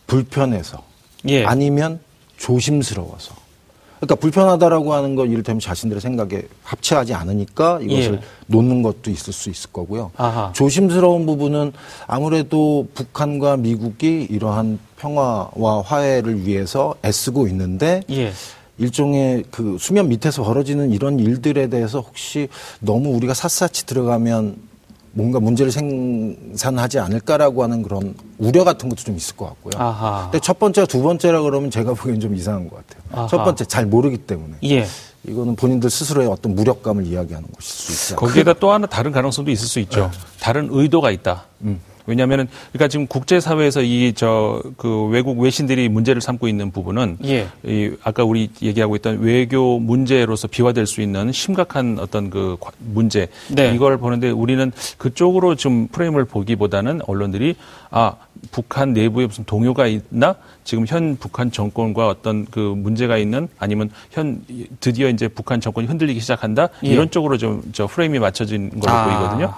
불편해서. 0.07 0.81
예. 1.27 1.45
아니면 1.45 1.99
조심스러워서. 2.37 3.35
그러니까 3.99 4.15
불편하다라고 4.15 4.93
하는 4.93 5.15
거 5.15 5.25
이를테면 5.25 5.59
자신들의 5.59 5.99
생각에 6.01 6.43
합치하지 6.63 7.13
않으니까 7.13 7.79
이것을 7.81 8.13
예. 8.15 8.19
놓는 8.47 8.81
것도 8.81 9.11
있을 9.11 9.33
수 9.33 9.49
있을 9.49 9.71
거고요. 9.71 10.11
아하. 10.15 10.53
조심스러운 10.53 11.25
부분은 11.25 11.73
아무래도 12.07 12.87
북한과 12.93 13.57
미국이 13.57 14.25
이러한 14.29 14.79
평화와 14.97 15.81
화해를 15.85 16.45
위해서 16.45 16.95
애쓰고 17.03 17.47
있는데 17.47 18.01
예. 18.09 18.31
일종의 18.77 19.43
그 19.51 19.75
수면 19.77 20.07
밑에서 20.07 20.43
벌어지는 20.43 20.91
이런 20.91 21.19
일들에 21.19 21.67
대해서 21.67 21.99
혹시 21.99 22.47
너무 22.79 23.09
우리가 23.09 23.33
샅샅이 23.33 23.85
들어가면 23.85 24.68
뭔가 25.19 25.41
문제를 25.41 25.69
생산하지 25.69 26.99
않을까라고 26.99 27.61
하는 27.61 27.83
그런 27.83 28.15
우려 28.37 28.63
같은 28.63 28.87
것도 28.87 29.03
좀 29.03 29.17
있을 29.17 29.35
것 29.35 29.47
같고요. 29.47 29.73
아하. 29.77 30.29
근데 30.31 30.39
첫 30.39 30.57
번째, 30.57 30.85
두 30.85 31.01
번째라 31.03 31.41
그러면 31.41 31.69
제가 31.69 31.93
보기엔 31.93 32.21
좀 32.21 32.33
이상한 32.35 32.69
것 32.69 32.77
같아요. 32.77 33.03
아하. 33.11 33.27
첫 33.27 33.43
번째 33.43 33.65
잘 33.65 33.85
모르기 33.85 34.17
때문에. 34.17 34.55
예. 34.63 34.87
이거는 35.27 35.57
본인들 35.57 35.89
스스로의 35.89 36.29
어떤 36.29 36.55
무력감을 36.55 37.05
이야기하는 37.05 37.49
것일 37.53 37.61
수 37.61 37.91
있죠. 38.13 38.15
거기에다 38.15 38.53
또 38.53 38.71
하나 38.71 38.87
다른 38.87 39.11
가능성도 39.11 39.51
있을 39.51 39.67
수 39.67 39.79
있죠. 39.81 40.09
네. 40.09 40.19
다른 40.39 40.69
의도가 40.71 41.11
있다. 41.11 41.43
음. 41.63 41.81
왜냐하면은 42.05 42.47
그러니까 42.71 42.87
지금 42.87 43.07
국제 43.07 43.39
사회에서 43.39 43.81
이 43.81 44.13
저 44.15 44.61
그 44.77 45.05
외국 45.05 45.39
외신들이 45.39 45.89
문제를 45.89 46.21
삼고 46.21 46.47
있는 46.47 46.71
부분은 46.71 47.17
예. 47.25 47.47
이 47.63 47.91
아까 48.03 48.23
우리 48.23 48.49
얘기하고 48.61 48.95
있던 48.97 49.19
외교 49.19 49.79
문제로서 49.79 50.47
비화될 50.47 50.85
수 50.87 51.01
있는 51.01 51.31
심각한 51.31 51.97
어떤 51.99 52.29
그 52.29 52.57
문제 52.79 53.27
네. 53.49 53.73
이걸 53.73 53.97
보는데 53.97 54.29
우리는 54.29 54.71
그쪽으로 54.97 55.55
좀 55.55 55.87
프레임을 55.87 56.25
보기보다는 56.25 57.01
언론들이 57.07 57.55
아 57.91 58.13
북한 58.51 58.93
내부에 58.93 59.25
무슨 59.27 59.43
동요가 59.45 59.87
있나 59.87 60.35
지금 60.63 60.85
현 60.87 61.17
북한 61.17 61.51
정권과 61.51 62.07
어떤 62.07 62.45
그 62.45 62.59
문제가 62.59 63.17
있는 63.17 63.47
아니면 63.59 63.89
현 64.11 64.43
드디어 64.79 65.09
이제 65.09 65.27
북한 65.27 65.59
정권이 65.61 65.87
흔들리기 65.87 66.19
시작한다 66.19 66.69
예. 66.83 66.87
이런 66.89 67.09
쪽으로 67.11 67.37
좀 67.37 67.61
저 67.73 67.87
프레임이 67.87 68.19
맞춰진 68.19 68.69
걸로 68.79 68.93
아. 68.95 69.05
보이거든요. 69.05 69.53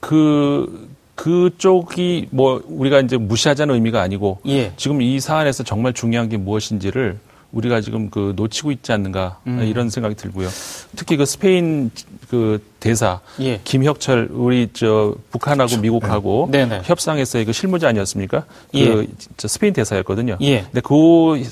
그 0.00 0.89
그쪽이 1.20 2.28
뭐 2.30 2.62
우리가 2.66 3.00
이제 3.00 3.18
무시하자는 3.18 3.74
의미가 3.74 4.00
아니고 4.00 4.38
예. 4.46 4.72
지금 4.78 5.02
이 5.02 5.20
사안에서 5.20 5.64
정말 5.64 5.92
중요한 5.92 6.30
게 6.30 6.38
무엇인지를 6.38 7.18
우리가 7.52 7.80
지금 7.80 8.10
그 8.10 8.32
놓치고 8.36 8.70
있지 8.72 8.92
않는가 8.92 9.40
음. 9.46 9.62
이런 9.62 9.90
생각이 9.90 10.14
들고요. 10.14 10.48
특히 10.96 11.16
그 11.16 11.24
스페인 11.24 11.90
그 12.28 12.62
대사 12.78 13.20
예. 13.40 13.60
김혁철 13.64 14.28
우리 14.32 14.68
저 14.72 15.14
북한하고 15.30 15.78
미국하고 15.78 16.48
네. 16.50 16.80
협상에서의 16.84 17.44
그 17.44 17.52
실무자 17.52 17.88
아니었습니까? 17.88 18.44
그 18.72 18.78
예. 18.78 19.06
스페인 19.48 19.72
대사였거든요. 19.72 20.38
예. 20.40 20.62
근데 20.62 20.80
그 20.80 21.42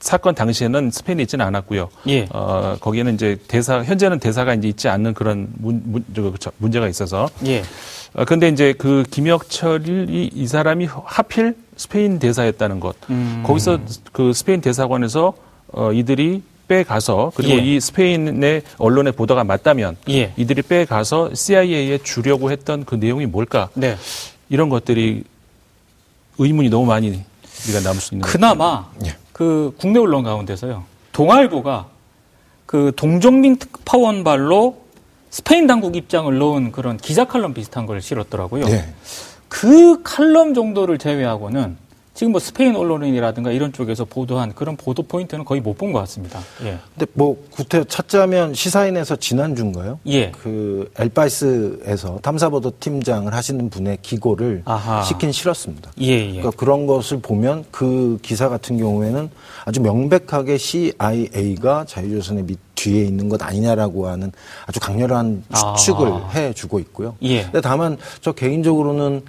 사, 0.00 0.16
건 0.18 0.34
당시에는 0.34 0.90
스페인에 0.90 1.22
있지는 1.22 1.44
않았고요. 1.46 1.88
예. 2.08 2.26
어 2.30 2.76
거기에는 2.80 3.14
이제 3.14 3.36
대사 3.48 3.82
현재는 3.82 4.18
대사가 4.20 4.54
이제 4.54 4.68
있지 4.68 4.88
않는 4.88 5.14
그런 5.14 5.48
문, 5.54 5.82
문, 5.84 6.04
저, 6.38 6.50
문제가 6.58 6.88
있어서 6.88 7.28
예. 7.46 7.62
어, 8.14 8.24
근데 8.24 8.48
이제 8.48 8.72
그 8.76 9.04
김혁철이 9.10 10.30
이 10.32 10.46
사람이 10.46 10.88
하필 11.04 11.56
스페인 11.76 12.18
대사였다는 12.18 12.80
것. 12.80 12.96
음. 13.10 13.42
거기서 13.46 13.78
그 14.12 14.32
스페인 14.32 14.60
대사관에서 14.60 15.34
어, 15.72 15.92
이들이 15.92 16.42
빼가서 16.68 17.32
그리고 17.34 17.54
예. 17.54 17.58
이 17.58 17.80
스페인의 17.80 18.62
언론의 18.78 19.12
보도가 19.12 19.44
맞다면 19.44 19.96
예. 20.08 20.32
이들이 20.36 20.62
빼가서 20.62 21.34
CIA에 21.34 21.98
주려고 21.98 22.50
했던 22.50 22.84
그 22.84 22.94
내용이 22.94 23.26
뭘까? 23.26 23.68
네. 23.74 23.96
이런 24.48 24.68
것들이 24.68 25.24
의문이 26.38 26.70
너무 26.70 26.86
많이 26.86 27.22
우리가 27.64 27.80
남을 27.80 28.00
수 28.00 28.14
있는. 28.14 28.26
그나마 28.26 28.90
예. 29.04 29.16
그 29.32 29.74
국내 29.78 29.98
언론 29.98 30.22
가운데서요. 30.22 30.84
동아일보가 31.12 31.86
그 32.66 32.92
동정민 32.96 33.56
특파원 33.56 34.24
발로 34.24 34.84
스페인 35.30 35.66
당국 35.66 35.96
입장을 35.96 36.36
넣은 36.38 36.72
그런 36.72 36.96
기자 36.96 37.24
칼럼 37.24 37.54
비슷한 37.54 37.86
걸 37.86 38.00
실었더라고요. 38.00 38.66
네. 38.66 38.94
그 39.54 40.02
칼럼 40.02 40.52
정도를 40.52 40.98
제외하고는 40.98 41.76
지금 42.12 42.32
뭐 42.32 42.40
스페인 42.40 42.74
언론인이라든가 42.74 43.52
이런 43.52 43.72
쪽에서 43.72 44.04
보도한 44.04 44.52
그런 44.54 44.76
보도 44.76 45.02
포인트는 45.04 45.44
거의 45.44 45.60
못 45.60 45.76
본 45.78 45.92
것 45.92 45.98
같습니다. 46.00 46.40
예. 46.64 46.78
근데 46.96 47.06
뭐 47.14 47.36
구태 47.50 47.84
찾자면 47.84 48.54
시사인에서 48.54 49.14
지난주인가요? 49.16 49.98
예. 50.06 50.30
그 50.32 50.90
엘바이스에서 50.98 52.18
탐사보도 52.22 52.72
팀장을 52.80 53.32
하시는 53.32 53.70
분의 53.70 53.98
기고를 54.02 54.62
아하. 54.64 55.02
시킨 55.02 55.30
실었습니다. 55.30 55.92
예, 56.00 56.06
예. 56.06 56.26
그러니까 56.32 56.50
그런 56.56 56.86
것을 56.88 57.20
보면 57.20 57.64
그 57.70 58.18
기사 58.22 58.48
같은 58.48 58.76
경우에는 58.78 59.30
아주 59.64 59.80
명백하게 59.80 60.56
CIA가 60.56 61.84
자유조선의 61.86 62.44
밑 62.44 62.58
뒤에 62.74 63.04
있는 63.04 63.28
것 63.28 63.40
아니냐라고 63.42 64.08
하는 64.08 64.30
아주 64.66 64.78
강렬한 64.80 65.44
추측을 65.52 66.08
아. 66.08 66.28
해주고 66.34 66.78
있고요. 66.80 67.16
예. 67.22 67.42
근데 67.44 67.60
다만 67.60 67.98
저 68.20 68.32
개인적으로는 68.32 69.22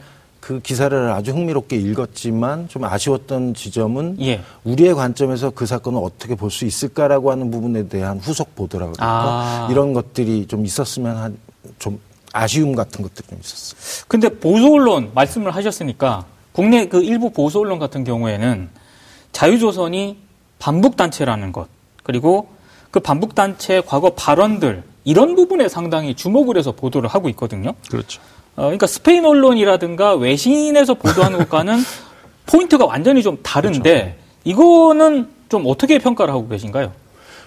그 0.45 0.59
기사를 0.59 0.95
아주 1.11 1.31
흥미롭게 1.31 1.75
읽었지만 1.75 2.67
좀 2.69 2.83
아쉬웠던 2.83 3.55
지점은 3.55 4.17
예. 4.21 4.41
우리의 4.63 4.93
관점에서 4.93 5.49
그 5.49 5.65
사건을 5.65 5.99
어떻게 6.03 6.35
볼 6.35 6.51
수 6.51 6.65
있을까라고 6.65 7.31
하는 7.31 7.49
부분에 7.49 7.87
대한 7.87 8.19
후속 8.19 8.53
보도라고 8.53 8.91
할까 8.91 9.05
아. 9.05 9.67
이런 9.71 9.93
것들이 9.93 10.45
좀 10.47 10.63
있었으면 10.65 11.17
한 11.17 11.37
좀 11.79 11.99
아쉬움 12.31 12.75
같은 12.75 13.01
것들이 13.01 13.27
좀 13.27 13.39
있었어요. 13.43 14.05
근데 14.07 14.29
보수 14.29 14.71
언론 14.71 15.09
말씀을 15.15 15.55
하셨으니까 15.55 16.25
국내 16.51 16.87
그 16.87 17.01
일부 17.01 17.31
보수 17.31 17.59
언론 17.59 17.79
같은 17.79 18.03
경우에는 18.03 18.69
자유조선이 19.31 20.17
반북 20.59 20.95
단체라는 20.95 21.51
것 21.53 21.67
그리고 22.03 22.49
그 22.91 22.99
반북 22.99 23.33
단체 23.33 23.81
과거 23.81 24.11
발언들 24.11 24.83
이런 25.05 25.35
부분에 25.35 25.67
상당히 25.69 26.13
주목을 26.15 26.55
해서 26.57 26.71
보도를 26.71 27.09
하고 27.09 27.29
있거든요. 27.29 27.73
그렇죠. 27.89 28.21
어, 28.55 28.63
그러니까 28.63 28.87
스페인 28.87 29.25
언론이라든가 29.25 30.15
외신에서 30.15 30.93
보도하는 30.95 31.39
것과는 31.45 31.79
포인트가 32.45 32.85
완전히 32.85 33.23
좀 33.23 33.39
다른데 33.41 33.81
그렇죠. 33.81 34.15
이거는 34.43 35.29
좀 35.49 35.63
어떻게 35.67 35.97
평가를 35.99 36.33
하고 36.33 36.47
계신가요? 36.47 36.91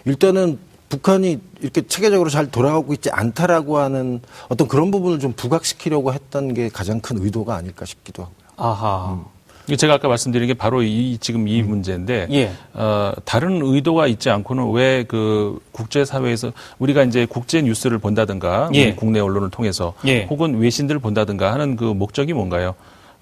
일단은 0.05 0.59
북한이 0.89 1.39
이렇게 1.61 1.87
체계적으로 1.87 2.31
잘 2.31 2.51
돌아가고 2.51 2.95
있지 2.95 3.11
않다라고 3.11 3.79
하는 3.79 4.21
어떤 4.49 4.69
그런 4.69 4.91
부분을 4.91 5.19
좀 5.19 5.33
부각시키려고 5.35 6.13
했던 6.13 6.55
게 6.55 6.69
가장 6.69 7.01
큰 7.01 7.23
의도가 7.23 7.55
아닐까 7.55 7.85
싶기도 7.85 8.23
하고요. 8.23 8.37
아하. 8.57 9.13
음. 9.13 9.38
제가 9.77 9.95
아까 9.95 10.09
말씀드린 10.09 10.47
게 10.47 10.55
바로 10.55 10.83
이 10.83 11.19
지금 11.21 11.49
이 11.49 11.61
음. 11.61 11.69
문제인데 11.69 12.29
예. 12.31 12.51
어, 12.75 13.13
다른 13.25 13.61
의도가 13.63 14.07
있지 14.07 14.31
않고는 14.31 14.71
왜 14.73 15.05
그 15.09 15.59
국제 15.73 16.05
사회에서 16.05 16.53
우리가 16.79 17.03
이제 17.05 17.27
국제 17.27 17.63
뉴스를 17.63 17.99
본다든가 17.99 18.71
예. 18.75 18.95
국내 18.95 19.21
언론을 19.21 19.51
통해서 19.51 19.95
예. 20.07 20.25
혹은 20.25 20.59
외신들을 20.59 21.01
본다든가 21.01 21.53
하는 21.53 21.77
그 21.77 21.85
목적이 21.85 22.33
뭔가요? 22.35 22.75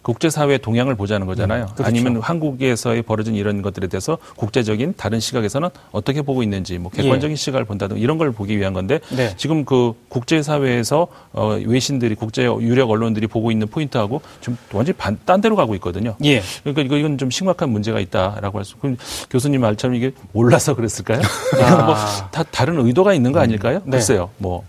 국제사회의 0.07 0.61
동향을 0.61 0.95
보자는 0.95 1.27
거잖아요. 1.27 1.65
음, 1.65 1.75
그렇죠. 1.75 1.85
아니면 1.85 2.21
한국에서의 2.23 3.03
벌어진 3.03 3.35
이런 3.35 3.61
것들에 3.61 3.89
대해서 3.89 4.19
국제적인 4.37 4.95
다른 4.97 5.19
시각에서는 5.19 5.69
어떻게 5.91 6.23
보고 6.23 6.45
있는지 6.45 6.79
뭐 6.79 6.93
객관적인 6.93 7.33
예. 7.33 7.37
시각을 7.37 7.65
본다든 7.65 7.99
이런 7.99 8.17
걸 8.17 8.31
보기 8.31 8.57
위한 8.57 8.73
건데 8.73 9.01
네. 9.11 9.35
지금 9.37 9.65
그 9.65 9.95
국제사회에서 10.09 11.09
어, 11.33 11.59
외신들이 11.67 12.15
국제 12.15 12.45
유력 12.45 12.91
언론들이 12.91 13.27
보고 13.27 13.51
있는 13.51 13.67
포인트하고 13.67 14.21
좀 14.41 14.57
완전히 14.73 14.97
반, 14.97 15.19
딴 15.25 15.41
데로 15.41 15.57
가고 15.57 15.75
있거든요. 15.75 16.15
예. 16.25 16.41
그러니까 16.63 16.83
이거 16.83 16.97
이건 16.97 17.19
좀 17.19 17.29
심각한 17.29 17.71
문제가 17.71 17.99
있다라고 17.99 18.59
할 18.59 18.65
수. 18.65 18.77
그럼 18.77 18.97
교수님 19.29 19.61
말처럼 19.61 19.97
이게 19.97 20.13
몰라서 20.33 20.77
그랬을까요? 20.77 21.21
아. 21.65 21.83
뭐 21.85 21.97
다 22.31 22.45
다른 22.45 22.79
의도가 22.79 23.13
있는 23.13 23.33
거 23.33 23.41
아닐까요? 23.41 23.81
네. 23.85 23.91
글쎄요. 23.97 24.31
뭐 24.39 24.63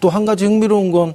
또 0.00 0.08
한 0.08 0.24
가지 0.24 0.44
흥미로운 0.44 0.92
건 0.92 1.14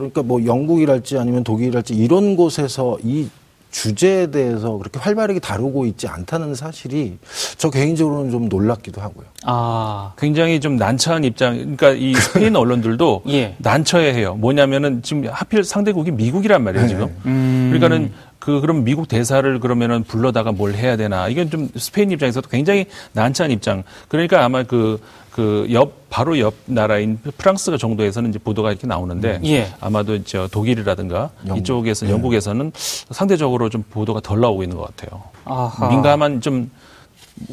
그러니까 0.00 0.22
뭐 0.22 0.44
영국이랄지 0.44 1.18
아니면 1.18 1.44
독일이랄지 1.44 1.94
이런 1.94 2.36
곳에서 2.36 2.98
이 3.02 3.28
주제에 3.70 4.30
대해서 4.30 4.76
그렇게 4.78 4.98
활발하게 4.98 5.38
다루고 5.38 5.86
있지 5.86 6.08
않다는 6.08 6.54
사실이 6.54 7.18
저 7.56 7.70
개인적으로는 7.70 8.30
좀 8.30 8.48
놀랍기도 8.48 9.00
하고요. 9.00 9.26
아, 9.44 10.12
굉장히 10.18 10.60
좀 10.60 10.76
난처한 10.76 11.24
입장. 11.24 11.54
그러니까 11.54 11.90
이 11.92 12.12
스페인 12.18 12.56
언론들도 12.56 13.22
예. 13.28 13.54
난처해해요. 13.58 14.34
뭐냐면은 14.34 15.02
지금 15.02 15.28
하필 15.30 15.62
상대국이 15.62 16.10
미국이란 16.10 16.64
말이에요, 16.64 16.88
지금. 16.88 17.06
네. 17.06 17.12
음. 17.26 17.70
그러니까는 17.72 18.12
그 18.40 18.60
그럼 18.60 18.82
미국 18.82 19.06
대사를 19.06 19.60
그러면은 19.60 20.02
불러다가 20.02 20.50
뭘 20.50 20.74
해야 20.74 20.96
되나 20.96 21.28
이건 21.28 21.50
좀 21.50 21.68
스페인 21.76 22.10
입장에서도 22.10 22.48
굉장히 22.48 22.86
난처한 23.12 23.52
입장. 23.52 23.84
그러니까 24.08 24.44
아마 24.44 24.64
그 24.64 24.98
그 25.30 25.66
옆 25.70 26.10
바로 26.10 26.38
옆 26.40 26.54
나라인 26.66 27.18
프랑스 27.38 27.76
정도에서는 27.78 28.30
이제 28.30 28.38
보도가 28.38 28.70
이렇게 28.70 28.86
나오는데 28.86 29.36
음. 29.36 29.46
예. 29.46 29.72
아마도 29.80 30.22
저 30.24 30.48
독일이라든가 30.48 31.30
영국. 31.46 31.58
이쪽에서 31.60 32.06
예. 32.06 32.10
영국에서는 32.10 32.72
상대적으로 32.74 33.68
좀 33.68 33.84
보도가 33.88 34.20
덜 34.20 34.40
나오고 34.40 34.62
있는 34.64 34.76
것 34.76 34.94
같아요. 34.94 35.22
아하. 35.44 35.88
민감한 35.88 36.40
좀 36.40 36.70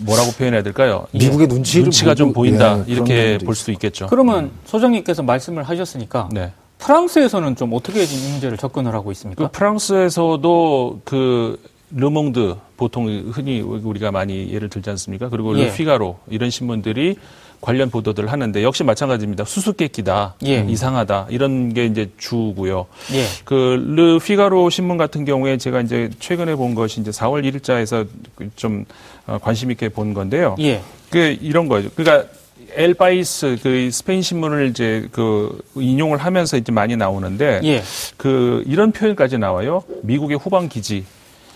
뭐라고 0.06 0.32
표현해야 0.32 0.64
될까요? 0.64 1.06
미국의 1.12 1.48
눈치를 1.48 1.84
눈치가 1.84 2.16
좀 2.16 2.34
보인다 2.34 2.80
예, 2.80 2.92
이렇게 2.92 3.38
볼 3.38 3.56
수도 3.56 3.72
있겠죠. 3.72 4.08
그러면 4.08 4.52
소장님께서 4.66 5.22
말씀을 5.24 5.64
하셨으니까 5.64 6.30
네. 6.32 6.52
프랑스에서는 6.80 7.56
좀 7.56 7.74
어떻게 7.74 8.04
이 8.04 8.32
문제를 8.32 8.58
접근을 8.58 8.94
하고 8.94 9.12
있습니까? 9.12 9.46
그 9.48 9.52
프랑스에서도 9.52 11.02
그 11.04 11.60
르몽드 11.96 12.56
보통 12.76 13.08
흔히 13.32 13.62
우리가 13.62 14.12
많이 14.12 14.52
예를 14.52 14.70
들지 14.70 14.90
않습니까? 14.92 15.30
그리고 15.30 15.58
예. 15.58 15.66
르피가로 15.66 16.20
이런 16.30 16.50
신문들이 16.50 17.16
관련 17.60 17.90
보도들을 17.90 18.32
하는데 18.32 18.64
역시 18.64 18.84
마찬가지입니다. 18.84 19.46
수수께끼다, 19.46 20.36
예. 20.46 20.66
이상하다 20.68 21.28
이런 21.30 21.74
게 21.74 21.86
이제 21.86 22.12
주고요. 22.18 22.86
예. 23.14 23.24
그르 23.46 24.20
피가로 24.20 24.70
신문 24.70 24.98
같은 24.98 25.26
경우에 25.26 25.58
제가 25.58 25.82
이제 25.82 26.10
최근에 26.20 26.56
본 26.56 26.76
것이 26.76 27.02
이제 27.02 27.10
4월 27.10 27.44
1일자에서 27.50 28.08
좀 28.56 28.86
어, 29.26 29.40
관심 29.42 29.72
있게 29.72 29.90
본 29.90 30.14
건데요. 30.14 30.56
예. 30.60 30.82
그 31.10 31.38
이런 31.42 31.68
거죠. 31.68 31.90
그러니까 31.96 32.30
엘 32.78 32.94
파이스 32.94 33.58
그 33.64 33.90
스페인 33.92 34.22
신문을 34.22 34.68
이제 34.68 35.08
그 35.12 35.60
인용을 35.76 36.20
하면서 36.20 36.58
이제 36.58 36.72
많이 36.72 36.96
나오는데 36.96 37.62
예. 37.64 37.82
그 38.18 38.64
이런 38.68 38.92
표현까지 38.92 39.40
나와요. 39.40 39.84
미국의 40.04 40.38
후방 40.38 40.70
기지 40.70 41.04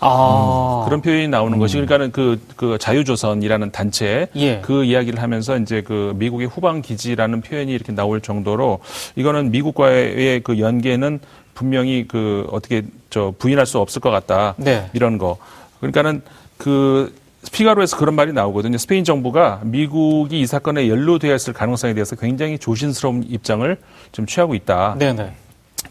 아. 0.00 0.82
음, 0.82 0.84
그런 0.84 1.00
표현이 1.00 1.28
나오는 1.28 1.56
음. 1.56 1.60
것이 1.60 1.74
그러니까는 1.74 2.10
그, 2.10 2.40
그 2.56 2.76
자유조선이라는 2.76 3.70
단체 3.70 4.26
예. 4.34 4.60
그 4.62 4.82
이야기를 4.82 5.22
하면서 5.22 5.56
이제 5.56 5.80
그 5.80 6.12
미국의 6.16 6.48
후방 6.48 6.82
기지라는 6.82 7.40
표현이 7.40 7.72
이렇게 7.72 7.92
나올 7.92 8.20
정도로 8.20 8.80
이거는 9.14 9.52
미국과의 9.52 10.40
그 10.40 10.58
연계는 10.58 11.20
분명히 11.54 12.06
그 12.08 12.48
어떻게 12.50 12.82
저 13.10 13.32
부인할 13.38 13.64
수 13.64 13.78
없을 13.78 14.00
것 14.00 14.10
같다. 14.10 14.54
네. 14.56 14.90
이런 14.92 15.18
거. 15.18 15.36
그러니까는 15.78 16.22
그 16.56 17.14
피가로에서 17.50 17.96
그런 17.96 18.14
말이 18.14 18.32
나오거든요. 18.32 18.78
스페인 18.78 19.04
정부가 19.04 19.60
미국이 19.64 20.40
이 20.40 20.46
사건에 20.46 20.88
연루되었을 20.88 21.52
가능성에 21.52 21.94
대해서 21.94 22.14
굉장히 22.16 22.58
조심스러운 22.58 23.24
입장을 23.28 23.76
좀 24.12 24.26
취하고 24.26 24.54
있다. 24.54 24.96
네네. 24.98 25.22
네. 25.22 25.32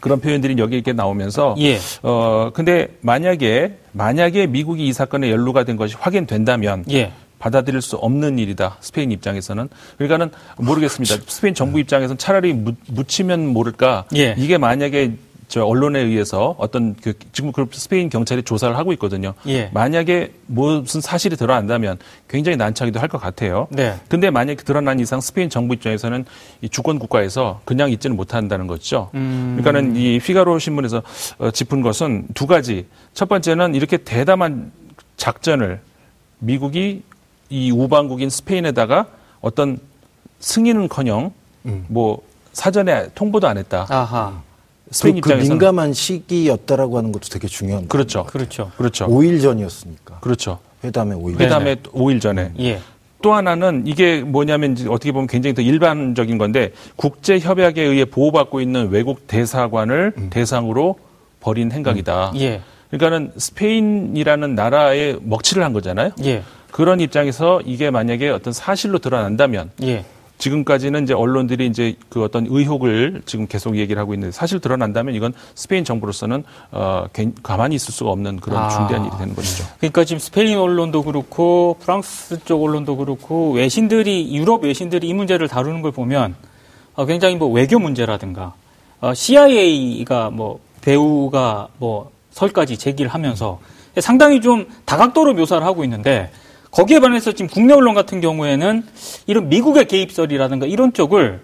그런 0.00 0.20
표현들이 0.20 0.56
여기 0.58 0.74
이렇게 0.74 0.92
나오면서 0.92 1.54
예. 1.58 1.78
어 2.02 2.50
근데 2.54 2.88
만약에 3.02 3.78
만약에 3.92 4.46
미국이 4.46 4.88
이 4.88 4.92
사건에 4.92 5.30
연루가 5.30 5.64
된 5.64 5.76
것이 5.76 5.94
확인된다면 5.98 6.84
예. 6.90 7.12
받아들일 7.38 7.82
수 7.82 7.96
없는 7.96 8.38
일이다. 8.38 8.78
스페인 8.80 9.10
입장에서는. 9.10 9.68
그러니까는 9.98 10.30
모르겠습니다. 10.56 11.16
스페인 11.26 11.54
정부 11.54 11.80
입장에서는 11.80 12.16
차라리 12.16 12.52
묻히면 12.52 13.48
모를까. 13.48 14.04
예. 14.16 14.34
이게 14.38 14.58
만약에 14.58 15.12
저 15.52 15.66
언론에 15.66 16.00
의해서 16.00 16.54
어떤 16.56 16.94
그 16.94 17.12
지금 17.32 17.52
그 17.52 17.66
스페인 17.72 18.08
경찰이 18.08 18.42
조사를 18.42 18.74
하고 18.74 18.90
있거든요. 18.94 19.34
예. 19.48 19.68
만약에 19.74 20.32
무슨 20.46 21.02
사실이 21.02 21.36
드러난다면 21.36 21.98
굉장히 22.26 22.56
난처하기도 22.56 22.98
할 22.98 23.08
것 23.10 23.20
같아요. 23.20 23.68
네. 23.68 23.94
근데 24.08 24.30
만약에 24.30 24.62
드러난 24.62 24.98
이상 24.98 25.20
스페인 25.20 25.50
정부 25.50 25.74
입장에서는 25.74 26.24
이 26.62 26.70
주권 26.70 26.98
국가에서 26.98 27.60
그냥 27.66 27.90
있지는 27.90 28.16
못한다는 28.16 28.66
거죠. 28.66 29.10
음. 29.12 29.58
그러니까는 29.60 29.94
이 29.96 30.18
피가로 30.20 30.58
신문에서 30.58 31.02
어, 31.36 31.50
짚은 31.50 31.82
것은 31.82 32.28
두 32.32 32.46
가지. 32.46 32.86
첫 33.12 33.28
번째는 33.28 33.74
이렇게 33.74 33.98
대담한 33.98 34.72
작전을 35.18 35.80
미국이 36.38 37.02
이 37.50 37.70
우방국인 37.70 38.30
스페인에다가 38.30 39.04
어떤 39.42 39.78
승인은커녕 40.40 41.30
음. 41.66 41.84
뭐 41.88 42.22
사전에 42.54 43.08
통보도 43.14 43.46
안 43.46 43.58
했다. 43.58 43.86
아하. 43.90 44.40
스페인 44.92 45.20
그, 45.20 45.30
그 45.30 45.34
민감한 45.34 45.92
시기였다라고 45.92 46.98
하는 46.98 47.12
것도 47.12 47.28
되게 47.28 47.48
중요한 47.48 47.88
그렇죠. 47.88 48.24
그렇죠. 48.24 48.70
그렇죠. 48.76 49.06
5일 49.06 49.40
전이었으니까. 49.42 50.20
그렇죠. 50.20 50.58
회담의 50.84 51.18
5일 51.18 51.40
회담의 51.40 51.76
5일 51.76 52.20
전에. 52.20 52.52
예. 52.60 52.80
또 53.22 53.32
하나는 53.32 53.84
이게 53.86 54.20
뭐냐면 54.20 54.76
어떻게 54.88 55.12
보면 55.12 55.28
굉장히 55.28 55.54
더 55.54 55.62
일반적인 55.62 56.38
건데 56.38 56.72
국제 56.96 57.38
협약에 57.38 57.80
의해 57.82 58.04
보호받고 58.04 58.60
있는 58.60 58.90
외국 58.90 59.26
대사관을 59.28 60.12
음. 60.18 60.30
대상으로 60.30 60.98
벌인 61.40 61.72
행각이다. 61.72 62.30
음. 62.30 62.40
예. 62.40 62.60
그러니까는 62.90 63.32
스페인이라는 63.36 64.54
나라에 64.54 65.16
먹칠을 65.22 65.64
한 65.64 65.72
거잖아요. 65.72 66.10
예. 66.24 66.42
그런 66.70 67.00
입장에서 67.00 67.60
이게 67.64 67.90
만약에 67.90 68.28
어떤 68.28 68.52
사실로 68.52 68.98
드러난다면 68.98 69.70
예. 69.82 70.04
지금까지는 70.42 71.04
이제 71.04 71.14
언론들이 71.14 71.66
이제 71.66 71.94
그 72.08 72.24
어떤 72.24 72.48
의혹을 72.48 73.22
지금 73.26 73.46
계속 73.46 73.76
얘기를 73.76 74.00
하고 74.00 74.12
있는데 74.14 74.32
사실 74.32 74.58
드러난다면 74.58 75.14
이건 75.14 75.32
스페인 75.54 75.84
정부로서는 75.84 76.42
어 76.72 77.04
가만히 77.44 77.76
있을 77.76 77.94
수가 77.94 78.10
없는 78.10 78.40
그런 78.40 78.64
아. 78.64 78.68
중대한 78.68 79.04
일이 79.06 79.16
되는 79.18 79.36
것이죠. 79.36 79.64
그러니까 79.78 80.04
지금 80.04 80.18
스페인 80.18 80.58
언론도 80.58 81.04
그렇고 81.04 81.76
프랑스 81.78 82.42
쪽 82.44 82.64
언론도 82.64 82.96
그렇고 82.96 83.52
외신들이 83.52 84.34
유럽 84.34 84.64
외신들이 84.64 85.06
이 85.06 85.14
문제를 85.14 85.46
다루는 85.46 85.80
걸 85.80 85.92
보면 85.92 86.34
어 86.94 87.06
굉장히 87.06 87.36
뭐 87.36 87.48
외교 87.48 87.78
문제라든가 87.78 88.52
어 89.00 89.14
CIA가 89.14 90.30
뭐 90.30 90.58
배우가 90.80 91.68
뭐 91.78 92.10
설까지 92.32 92.78
제기를 92.78 93.12
하면서 93.12 93.60
상당히 94.00 94.40
좀 94.40 94.66
다각도로 94.86 95.34
묘사를 95.34 95.64
하고 95.64 95.84
있는데 95.84 96.32
거기에 96.72 97.00
반해서 97.00 97.32
지금 97.32 97.48
국내 97.48 97.74
언론 97.74 97.94
같은 97.94 98.20
경우에는 98.20 98.84
이런 99.26 99.48
미국의 99.48 99.86
개입설이라든가 99.86 100.66
이런 100.66 100.92
쪽을 100.92 101.40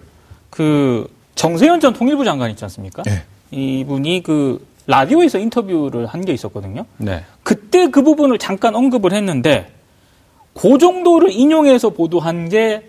그 0.49 1.07
정세현 1.35 1.79
전 1.79 1.93
통일부 1.93 2.25
장관 2.25 2.49
있지 2.51 2.65
않습니까? 2.65 3.03
네. 3.03 3.23
이분이 3.51 4.23
그 4.23 4.65
라디오에서 4.87 5.37
인터뷰를 5.37 6.07
한 6.07 6.21
게 6.25 6.33
있었거든요. 6.33 6.85
네. 6.97 7.23
그때 7.43 7.87
그 7.89 8.01
부분을 8.01 8.39
잠깐 8.39 8.75
언급을 8.75 9.13
했는데 9.13 9.71
그 10.53 10.77
정도를 10.79 11.31
인용해서 11.31 11.91
보도한 11.91 12.49
게 12.49 12.88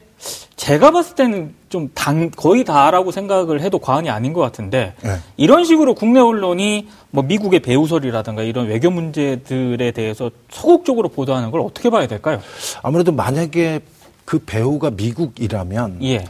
제가 0.57 0.91
봤을 0.91 1.15
때는 1.15 1.55
좀 1.69 1.91
단, 1.95 2.31
거의 2.31 2.65
다라고 2.65 3.11
생각을 3.11 3.63
해도 3.63 3.79
과언이 3.79 4.11
아닌 4.11 4.33
것 4.33 4.41
같은데 4.41 4.95
네. 5.03 5.17
이런 5.37 5.65
식으로 5.65 5.95
국내 5.95 6.21
언론이 6.21 6.89
뭐 7.11 7.25
미국의 7.25 7.61
배우설이라든가 7.61 8.43
이런 8.43 8.67
외교 8.67 8.91
문제들에 8.91 9.91
대해서 9.93 10.31
소극적으로 10.51 11.09
보도하는 11.09 11.51
걸 11.51 11.61
어떻게 11.61 11.89
봐야 11.89 12.07
될까요? 12.07 12.41
아무래도 12.83 13.13
만약에 13.13 13.81
그 14.25 14.39
배우가 14.39 14.91
미국이라면 14.91 16.05
예. 16.05 16.25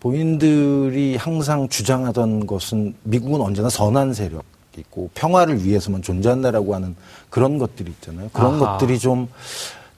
본인들이 0.00 1.16
항상 1.16 1.68
주장하던 1.68 2.46
것은 2.46 2.94
미국은 3.02 3.40
언제나 3.40 3.68
선한 3.68 4.14
세력 4.14 4.42
있고 4.78 5.10
평화를 5.14 5.64
위해서만 5.64 6.02
존재한다라고 6.02 6.74
하는 6.74 6.96
그런 7.30 7.58
것들이 7.58 7.90
있잖아요. 7.90 8.30
그런 8.32 8.54
아하. 8.54 8.78
것들이 8.78 8.98
좀 8.98 9.28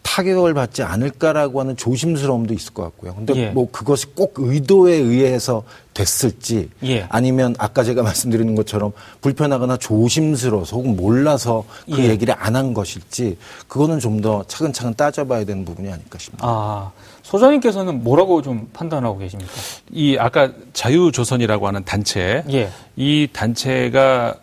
타격을 0.05 0.55
받지 0.55 0.83
않을까라고 0.83 1.59
하는 1.61 1.77
조심스러움도 1.77 2.55
있을 2.55 2.73
것 2.75 2.83
같고요. 2.85 3.15
근데 3.15 3.35
예. 3.37 3.51
뭐 3.51 3.69
그것이 3.73 4.07
꼭 4.15 4.35
의도에 4.37 4.93
의해서 4.95 5.65
됐을지 5.95 6.69
예. 6.85 7.07
아니면 7.09 7.55
아까 7.59 7.83
제가 7.83 8.03
말씀드리는 8.05 8.55
것처럼 8.55 8.93
불편하거나 9.23 9.79
조심스러워서 9.79 10.77
혹은 10.77 10.95
몰라서 10.95 11.65
그 11.91 11.99
예. 12.05 12.09
얘기를 12.11 12.35
안 12.39 12.55
한 12.55 12.73
것일지 12.75 13.37
그거는 13.67 13.99
좀 13.99 14.21
더 14.21 14.45
차근차근 14.47 14.95
따져봐야 14.95 15.45
되는 15.45 15.65
부분이 15.65 15.91
아닐까 15.91 16.19
싶습니다. 16.19 16.47
아, 16.47 16.93
소장님께서는 17.23 18.05
뭐라고 18.05 18.41
좀 18.43 18.69
판단하고 18.73 19.19
계십니까? 19.19 19.51
이 19.91 20.17
아까 20.19 20.53
자유조선이라고 20.73 21.67
하는 21.67 21.85
단체 21.85 22.45
예. 22.53 22.71
이 22.97 23.27
단체가 23.33 24.37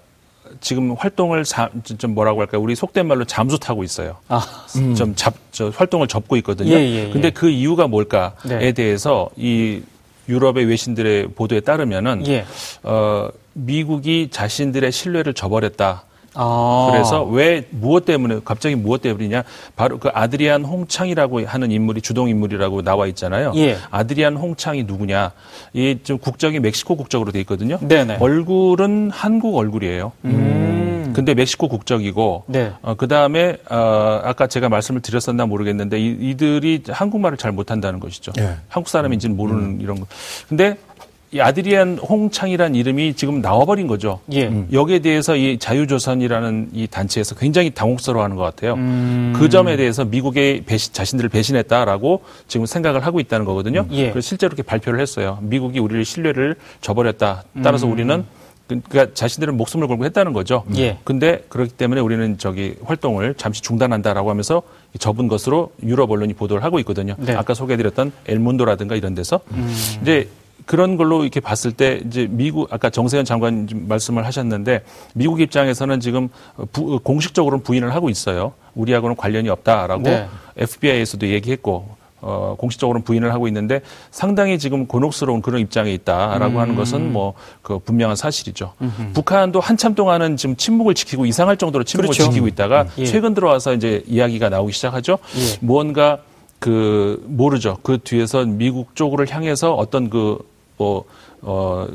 지금 0.59 0.93
활동을 0.93 1.43
자, 1.43 1.69
좀 1.97 2.13
뭐라고 2.13 2.41
할까요? 2.41 2.61
우리 2.61 2.75
속된 2.75 3.07
말로 3.07 3.25
잠수 3.25 3.59
타고 3.59 3.83
있어요. 3.83 4.17
아, 4.27 4.45
음. 4.75 4.95
좀 4.95 5.15
잡, 5.15 5.33
저 5.51 5.69
활동을 5.69 6.07
접고 6.07 6.35
있거든요. 6.37 6.71
예, 6.71 6.79
예, 6.79 7.07
예. 7.07 7.09
근데 7.09 7.29
그 7.29 7.49
이유가 7.49 7.87
뭘까에 7.87 8.31
네. 8.45 8.71
대해서 8.73 9.29
이 9.35 9.81
유럽의 10.29 10.65
외신들의 10.65 11.29
보도에 11.35 11.61
따르면은 11.61 12.27
예. 12.27 12.45
어, 12.83 13.29
미국이 13.53 14.29
자신들의 14.31 14.91
신뢰를 14.91 15.33
저버렸다. 15.33 16.03
아. 16.33 16.89
그래서 16.91 17.23
왜 17.23 17.65
무엇 17.69 18.05
때문에 18.05 18.39
갑자기 18.43 18.75
무엇 18.75 19.01
때문이냐? 19.01 19.43
바로 19.75 19.97
그 19.97 20.09
아드리안 20.13 20.65
홍창이라고 20.65 21.45
하는 21.45 21.71
인물이 21.71 22.01
주동 22.01 22.27
인물이라고 22.29 22.81
나와 22.81 23.07
있잖아요. 23.07 23.53
예. 23.55 23.77
아드리안 23.91 24.35
홍창이 24.35 24.83
누구냐? 24.83 25.31
이 25.73 25.97
좀 26.03 26.17
국적이 26.17 26.59
멕시코 26.59 26.95
국적으로 26.95 27.31
돼 27.31 27.39
있거든요. 27.41 27.77
네네. 27.79 28.17
얼굴은 28.19 29.11
한국 29.13 29.55
얼굴이에요. 29.57 30.11
음. 30.25 31.11
근데 31.13 31.33
멕시코 31.33 31.67
국적이고 31.67 32.43
네. 32.47 32.71
어, 32.81 32.95
그다음에 32.95 33.57
어, 33.69 34.21
아까 34.23 34.47
제가 34.47 34.69
말씀을 34.69 35.01
드렸었나 35.01 35.45
모르겠는데 35.45 35.99
이, 35.99 36.35
들이 36.35 36.81
한국말을 36.87 37.37
잘 37.37 37.51
못한다는 37.51 37.99
것이죠. 37.99 38.31
네. 38.33 38.55
한국 38.69 38.89
사람인지는 38.89 39.35
모르는 39.35 39.61
음. 39.61 39.77
이런 39.81 39.99
거. 39.99 40.05
근데 40.47 40.77
이 40.90 40.90
아드리안 41.39 41.97
홍창이라는 41.97 42.75
이름이 42.75 43.13
지금 43.13 43.41
나와버린 43.41 43.87
거죠. 43.87 44.19
예. 44.33 44.47
음. 44.47 44.67
여기에 44.73 44.99
대해서 44.99 45.35
이 45.35 45.57
자유조선이라는 45.57 46.71
이 46.73 46.87
단체에서 46.87 47.35
굉장히 47.35 47.69
당혹스러워하는 47.69 48.35
것 48.35 48.43
같아요. 48.43 48.73
음. 48.73 49.33
그 49.37 49.47
점에 49.47 49.77
대해서 49.77 50.03
미국의 50.03 50.63
배신, 50.65 50.93
자신들을 50.93 51.29
배신했다라고 51.29 52.23
지금 52.47 52.65
생각을 52.65 53.05
하고 53.05 53.19
있다는 53.19 53.45
거거든요. 53.45 53.85
예. 53.91 54.09
그래서 54.09 54.27
실제로 54.27 54.49
이렇게 54.49 54.63
발표를 54.63 54.99
했어요. 54.99 55.37
미국이 55.41 55.79
우리를 55.79 56.03
신뢰를 56.03 56.55
저버렸다. 56.81 57.43
따라서 57.63 57.87
음. 57.87 57.93
우리는 57.93 58.25
그, 58.67 58.81
그러니까 58.87 59.13
자신들은 59.13 59.55
목숨을 59.57 59.87
걸고 59.87 60.05
했다는 60.05 60.33
거죠. 60.33 60.63
예. 60.77 60.97
근데 61.03 61.43
그렇기 61.49 61.71
때문에 61.71 62.01
우리는 62.01 62.37
저기 62.37 62.75
활동을 62.83 63.35
잠시 63.35 63.61
중단한다라고 63.61 64.29
하면서 64.29 64.61
접은 64.97 65.27
것으로 65.27 65.71
유럽 65.83 66.11
언론이 66.11 66.33
보도를 66.33 66.63
하고 66.63 66.79
있거든요. 66.79 67.15
네. 67.17 67.33
아까 67.35 67.53
소개해드렸던 67.53 68.11
엘문도라든가 68.27 68.95
이런 68.95 69.15
데서 69.15 69.39
음. 69.51 69.73
이제 70.01 70.27
그런 70.65 70.97
걸로 70.97 71.23
이렇게 71.23 71.39
봤을 71.39 71.71
때 71.71 72.01
이제 72.05 72.27
미국 72.29 72.71
아까 72.73 72.89
정세현 72.89 73.25
장관 73.25 73.67
말씀을 73.71 74.25
하셨는데 74.25 74.83
미국 75.13 75.41
입장에서는 75.41 75.99
지금 75.99 76.29
부, 76.71 76.99
공식적으로는 76.99 77.63
부인을 77.63 77.93
하고 77.93 78.09
있어요. 78.09 78.53
우리하고는 78.75 79.15
관련이 79.15 79.49
없다라고 79.49 80.03
네. 80.03 80.27
FBI에서도 80.57 81.27
얘기했고 81.27 82.01
어, 82.23 82.55
공식적으로는 82.59 83.03
부인을 83.03 83.33
하고 83.33 83.47
있는데 83.47 83.81
상당히 84.11 84.59
지금 84.59 84.85
곤혹스러운 84.85 85.41
그런 85.41 85.59
입장에 85.59 85.91
있다라고 85.91 86.55
음. 86.55 86.59
하는 86.59 86.75
것은 86.75 87.11
뭐 87.11 87.33
그 87.71 87.79
분명한 87.79 88.15
사실이죠. 88.15 88.73
음흠. 88.81 89.13
북한도 89.13 89.59
한참 89.59 89.95
동안은 89.95 90.35
지금 90.37 90.55
침묵을 90.55 90.93
지키고 90.93 91.25
이상할 91.25 91.57
정도로 91.57 91.83
침묵을 91.83 92.13
그렇죠. 92.13 92.29
지키고 92.29 92.47
있다가 92.47 92.83
음. 92.83 92.87
예. 92.99 93.05
최근 93.05 93.33
들어와서 93.33 93.73
이제 93.73 94.03
이야기가 94.07 94.49
나오기 94.49 94.73
시작하죠. 94.73 95.19
예. 95.35 95.57
무언가 95.61 96.19
그 96.61 97.19
모르죠. 97.25 97.79
그 97.81 97.97
뒤에서 97.97 98.45
미국 98.45 98.95
쪽으로 98.95 99.25
향해서 99.27 99.73
어떤 99.73 100.11
그뭐 100.11 101.05
어, 101.41 101.87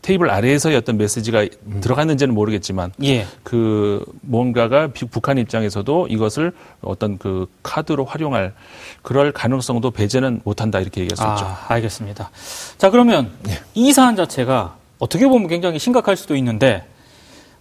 테이블 0.00 0.30
아래에서의 0.30 0.76
어떤 0.76 0.96
메시지가 0.96 1.42
음. 1.66 1.80
들어갔는지는 1.82 2.34
모르겠지만 2.34 2.92
예. 3.04 3.26
그 3.42 4.02
뭔가가 4.22 4.88
북한 5.10 5.36
입장에서도 5.36 6.06
이것을 6.08 6.52
어떤 6.80 7.18
그 7.18 7.46
카드로 7.62 8.06
활용할 8.06 8.54
그럴 9.02 9.30
가능성도 9.30 9.90
배제는 9.90 10.40
못한다 10.44 10.80
이렇게 10.80 11.02
얘기할 11.02 11.16
수 11.18 11.22
아, 11.22 11.34
있죠. 11.34 11.46
알겠습니다. 11.68 12.30
자 12.78 12.88
그러면 12.88 13.30
예. 13.48 13.60
이 13.74 13.92
사안 13.92 14.16
자체가 14.16 14.76
어떻게 15.00 15.26
보면 15.26 15.48
굉장히 15.48 15.78
심각할 15.78 16.16
수도 16.16 16.34
있는데 16.36 16.86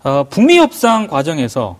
어, 0.04 0.24
북미 0.30 0.60
협상 0.60 1.08
과정에서 1.08 1.78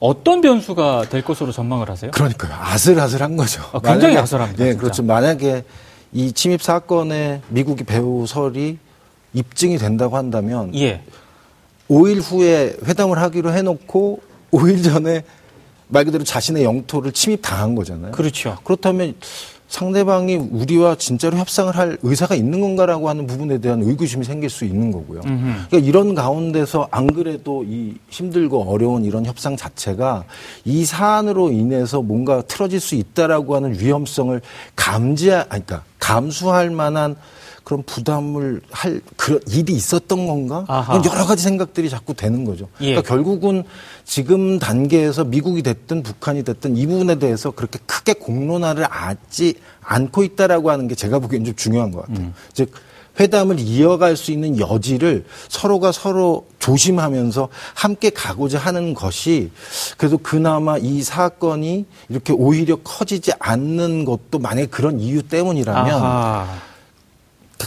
어떤 0.00 0.40
변수가 0.40 1.06
될 1.10 1.22
것으로 1.22 1.52
전망을 1.52 1.90
하세요? 1.90 2.10
그러니까요. 2.10 2.54
아슬아슬한 2.58 3.36
거죠. 3.36 3.62
아, 3.72 3.80
굉장히 3.80 4.14
만약에, 4.14 4.18
아슬합니다. 4.18 4.66
예, 4.66 4.74
그렇죠. 4.74 5.02
만약에 5.02 5.64
이 6.12 6.32
침입 6.32 6.62
사건에 6.62 7.42
미국이 7.48 7.84
배후설이 7.84 8.78
입증이 9.34 9.78
된다고 9.78 10.16
한다면 10.16 10.74
예. 10.74 11.02
5일 11.88 12.20
후에 12.22 12.76
회담을 12.84 13.18
하기로 13.18 13.52
해놓고 13.52 14.20
5일 14.52 14.82
전에 14.82 15.22
말 15.88 16.04
그대로 16.04 16.24
자신의 16.24 16.64
영토를 16.64 17.12
침입당한 17.12 17.74
거잖아요. 17.74 18.12
그렇죠. 18.12 18.56
그렇다면 18.64 19.14
상대방이 19.70 20.34
우리와 20.34 20.96
진짜로 20.96 21.38
협상을 21.38 21.74
할 21.76 21.96
의사가 22.02 22.34
있는 22.34 22.60
건가라고 22.60 23.08
하는 23.08 23.28
부분에 23.28 23.58
대한 23.58 23.80
의구심이 23.82 24.24
생길 24.24 24.50
수 24.50 24.64
있는 24.64 24.90
거고요. 24.90 25.20
그러니까 25.20 25.78
이런 25.78 26.16
가운데서 26.16 26.88
안 26.90 27.06
그래도 27.06 27.64
이 27.64 27.94
힘들고 28.10 28.64
어려운 28.64 29.04
이런 29.04 29.24
협상 29.24 29.56
자체가 29.56 30.24
이 30.64 30.84
사안으로 30.84 31.52
인해서 31.52 32.02
뭔가 32.02 32.42
틀어질 32.42 32.80
수 32.80 32.96
있다라고 32.96 33.54
하는 33.54 33.78
위험성을 33.78 34.40
감지, 34.74 35.30
아니, 35.32 35.46
그러니까 35.48 35.84
감수할 36.00 36.70
만한 36.70 37.14
그런 37.64 37.82
부담을 37.82 38.60
할 38.70 39.00
그런 39.16 39.40
일이 39.48 39.72
있었던 39.74 40.26
건가? 40.26 40.64
여러 41.04 41.24
가지 41.24 41.42
생각들이 41.42 41.88
자꾸 41.88 42.14
되는 42.14 42.44
거죠. 42.44 42.68
예. 42.80 42.94
그러니까 42.94 43.08
결국은 43.08 43.64
지금 44.04 44.58
단계에서 44.58 45.24
미국이 45.24 45.62
됐든 45.62 46.02
북한이 46.02 46.42
됐든 46.44 46.76
이 46.76 46.86
부분에 46.86 47.18
대해서 47.18 47.50
그렇게 47.50 47.78
크게 47.86 48.14
공론화를 48.14 48.84
하지 48.84 49.54
않고 49.82 50.22
있다라고 50.22 50.70
하는 50.70 50.88
게 50.88 50.94
제가 50.94 51.18
보기엔 51.18 51.44
좀 51.44 51.54
중요한 51.54 51.90
것 51.90 52.02
같아요. 52.02 52.26
음. 52.26 52.34
즉 52.52 52.72
회담을 53.18 53.58
이어갈 53.58 54.16
수 54.16 54.32
있는 54.32 54.58
여지를 54.58 55.24
서로가 55.48 55.92
서로 55.92 56.46
조심하면서 56.58 57.48
함께 57.74 58.10
가고자 58.10 58.58
하는 58.58 58.94
것이 58.94 59.50
그래도 59.96 60.18
그나마 60.18 60.78
이 60.78 61.02
사건이 61.02 61.86
이렇게 62.08 62.32
오히려 62.32 62.76
커지지 62.76 63.32
않는 63.38 64.04
것도 64.04 64.38
만약에 64.38 64.66
그런 64.66 65.00
이유 65.00 65.22
때문이라면 65.22 65.94
아하. 65.94 66.69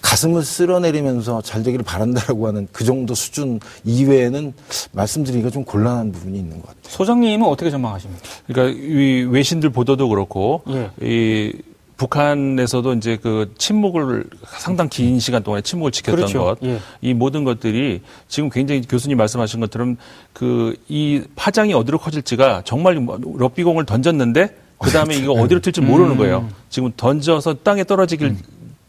가슴을 0.01 0.43
쓸어내리면서 0.43 1.41
잘 1.41 1.63
되기를 1.63 1.83
바란다라고 1.83 2.47
하는 2.47 2.67
그 2.71 2.83
정도 2.83 3.13
수준 3.15 3.59
이외에는 3.83 4.53
말씀드리기가 4.91 5.49
좀 5.49 5.63
곤란한 5.63 6.11
부분이 6.11 6.37
있는 6.37 6.57
것 6.61 6.67
같아요. 6.67 6.81
소장님은 6.83 7.47
어떻게 7.47 7.69
전망하십니까? 7.69 8.21
그러니까 8.47 8.79
이 8.81 9.23
외신들 9.29 9.69
보도도 9.69 10.09
그렇고 10.09 10.63
예. 10.69 10.89
이 11.01 11.53
북한에서도 11.95 12.93
이제 12.95 13.17
그 13.21 13.53
침묵을 13.57 14.25
상당 14.57 14.89
긴 14.89 15.19
시간 15.19 15.43
동안에 15.43 15.61
침묵을 15.61 15.91
지켰던 15.91 16.15
그렇죠. 16.25 16.39
것, 16.43 16.57
예. 16.63 16.79
이 17.01 17.13
모든 17.13 17.43
것들이 17.43 18.01
지금 18.27 18.49
굉장히 18.49 18.81
교수님 18.81 19.17
말씀하신 19.17 19.59
것처럼 19.59 19.97
그 20.33 20.73
이 20.89 21.21
파장이 21.35 21.73
어디로 21.73 21.97
커질지가 21.99 22.63
정말 22.65 22.95
뭐 22.95 23.19
럭비공을 23.37 23.85
던졌는데 23.85 24.55
그 24.77 24.91
다음에 24.91 25.15
이거 25.15 25.33
어디로 25.33 25.61
튈지 25.61 25.81
모르는 25.81 26.11
음. 26.11 26.17
거예요. 26.17 26.49
지금 26.69 26.91
던져서 26.97 27.55
땅에 27.63 27.83
떨어지길 27.83 28.35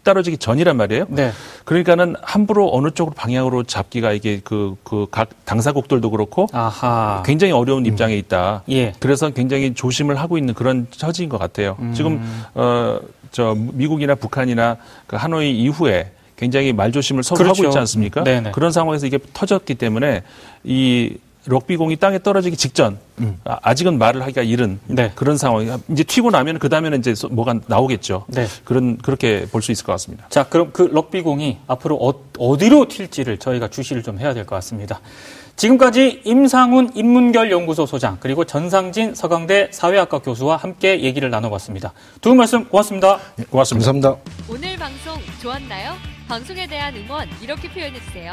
음. 0.05 0.15
떨어지기 0.15 0.39
전이란 0.39 0.77
말이에요. 0.77 1.07
네. 1.09 1.33
그러니까는 1.65 2.15
함부로 2.23 2.71
어느 2.75 2.91
쪽으로 2.91 3.15
방향으로 3.15 3.65
잡기가 3.65 4.13
이게 4.13 4.41
그 4.45 4.77
그 4.85 5.07
각 5.11 5.31
당사국들도 5.45 6.11
그렇고 6.11 6.47
아하. 6.53 7.23
굉장히 7.25 7.53
어려운 7.53 7.85
음. 7.85 7.87
입장에 7.87 8.17
있다. 8.17 8.63
예. 8.71 8.93
그래서 9.01 9.31
굉장히 9.31 9.75
조심을 9.75 10.17
하고 10.17 10.37
있는 10.39 10.55
그런 10.55 10.87
처지인 10.91 11.29
것 11.29 11.39
같아요. 11.39 11.77
음. 11.81 11.93
지금 11.95 12.23
어 12.55 13.01
저 13.35 13.53
미국이나 13.57 14.15
북한이나 14.15 14.77
그 15.09 15.17
하노이 15.17 15.59
이후에 15.59 16.13
굉장히 16.37 16.73
말조심을 16.73 17.25
서로 17.25 17.39
그렇죠. 17.39 17.63
하고 17.63 17.69
있지 17.69 17.79
않습니까? 17.79 18.23
네네. 18.23 18.53
그런 18.53 18.71
상황에서 18.71 19.07
이게 19.07 19.19
터졌기 19.33 19.75
때문에 19.75 20.23
이 20.63 21.17
럭비공이 21.47 21.97
땅에 21.97 22.19
떨어지기 22.23 22.57
직전 22.57 22.99
음. 23.21 23.39
아, 23.45 23.75
직은 23.75 23.99
말을 23.99 24.23
하기가 24.23 24.43
이른 24.43 24.81
네. 24.87 25.13
그런 25.15 25.37
상황이 25.37 25.71
이제 25.91 26.03
튀고 26.03 26.31
나면 26.31 26.59
그 26.59 26.69
다음에는 26.69 26.99
이제 26.99 27.15
뭐가 27.31 27.55
나오겠죠. 27.67 28.25
네. 28.29 28.47
그런 28.65 28.97
그렇게 28.99 29.47
볼 29.47 29.63
수 29.63 29.71
있을 29.73 29.85
것 29.85 29.93
같습니다. 29.93 30.27
자, 30.31 30.45
그럼 30.49 30.71
그 30.73 30.83
럭비공이 30.83 31.59
앞으로 31.67 31.97
어, 32.39 32.57
디로 32.59 32.87
튈지를 32.89 33.39
저희가 33.39 33.69
주시를 33.69 34.03
좀 34.03 34.19
해야 34.19 34.33
될 34.35 34.45
것 34.47 34.55
같습니다. 34.57 35.01
지금까지 35.57 36.23
임상훈 36.25 36.91
인문결 36.95 37.51
연구소 37.53 37.87
소장 37.87 38.17
그리고 38.19 38.45
전상진 38.45 39.15
서강대 39.15 39.69
사회학과 39.71 40.19
교수와 40.19 40.57
함께 40.57 41.01
얘기를 41.03 41.31
나눠봤습니다. 41.31 41.93
두분 42.21 42.39
말씀 42.39 42.65
고맙습니다. 42.69 43.21
네, 43.37 43.45
고맙습니다. 43.49 43.93
감사합니다. 43.93 44.33
오늘 44.49 44.77
방송 44.77 45.17
좋았나요? 45.41 45.93
방송에 46.27 46.67
대한 46.67 46.97
응원 46.97 47.29
이렇게 47.41 47.71
표현해 47.71 48.01
주세요. 48.01 48.33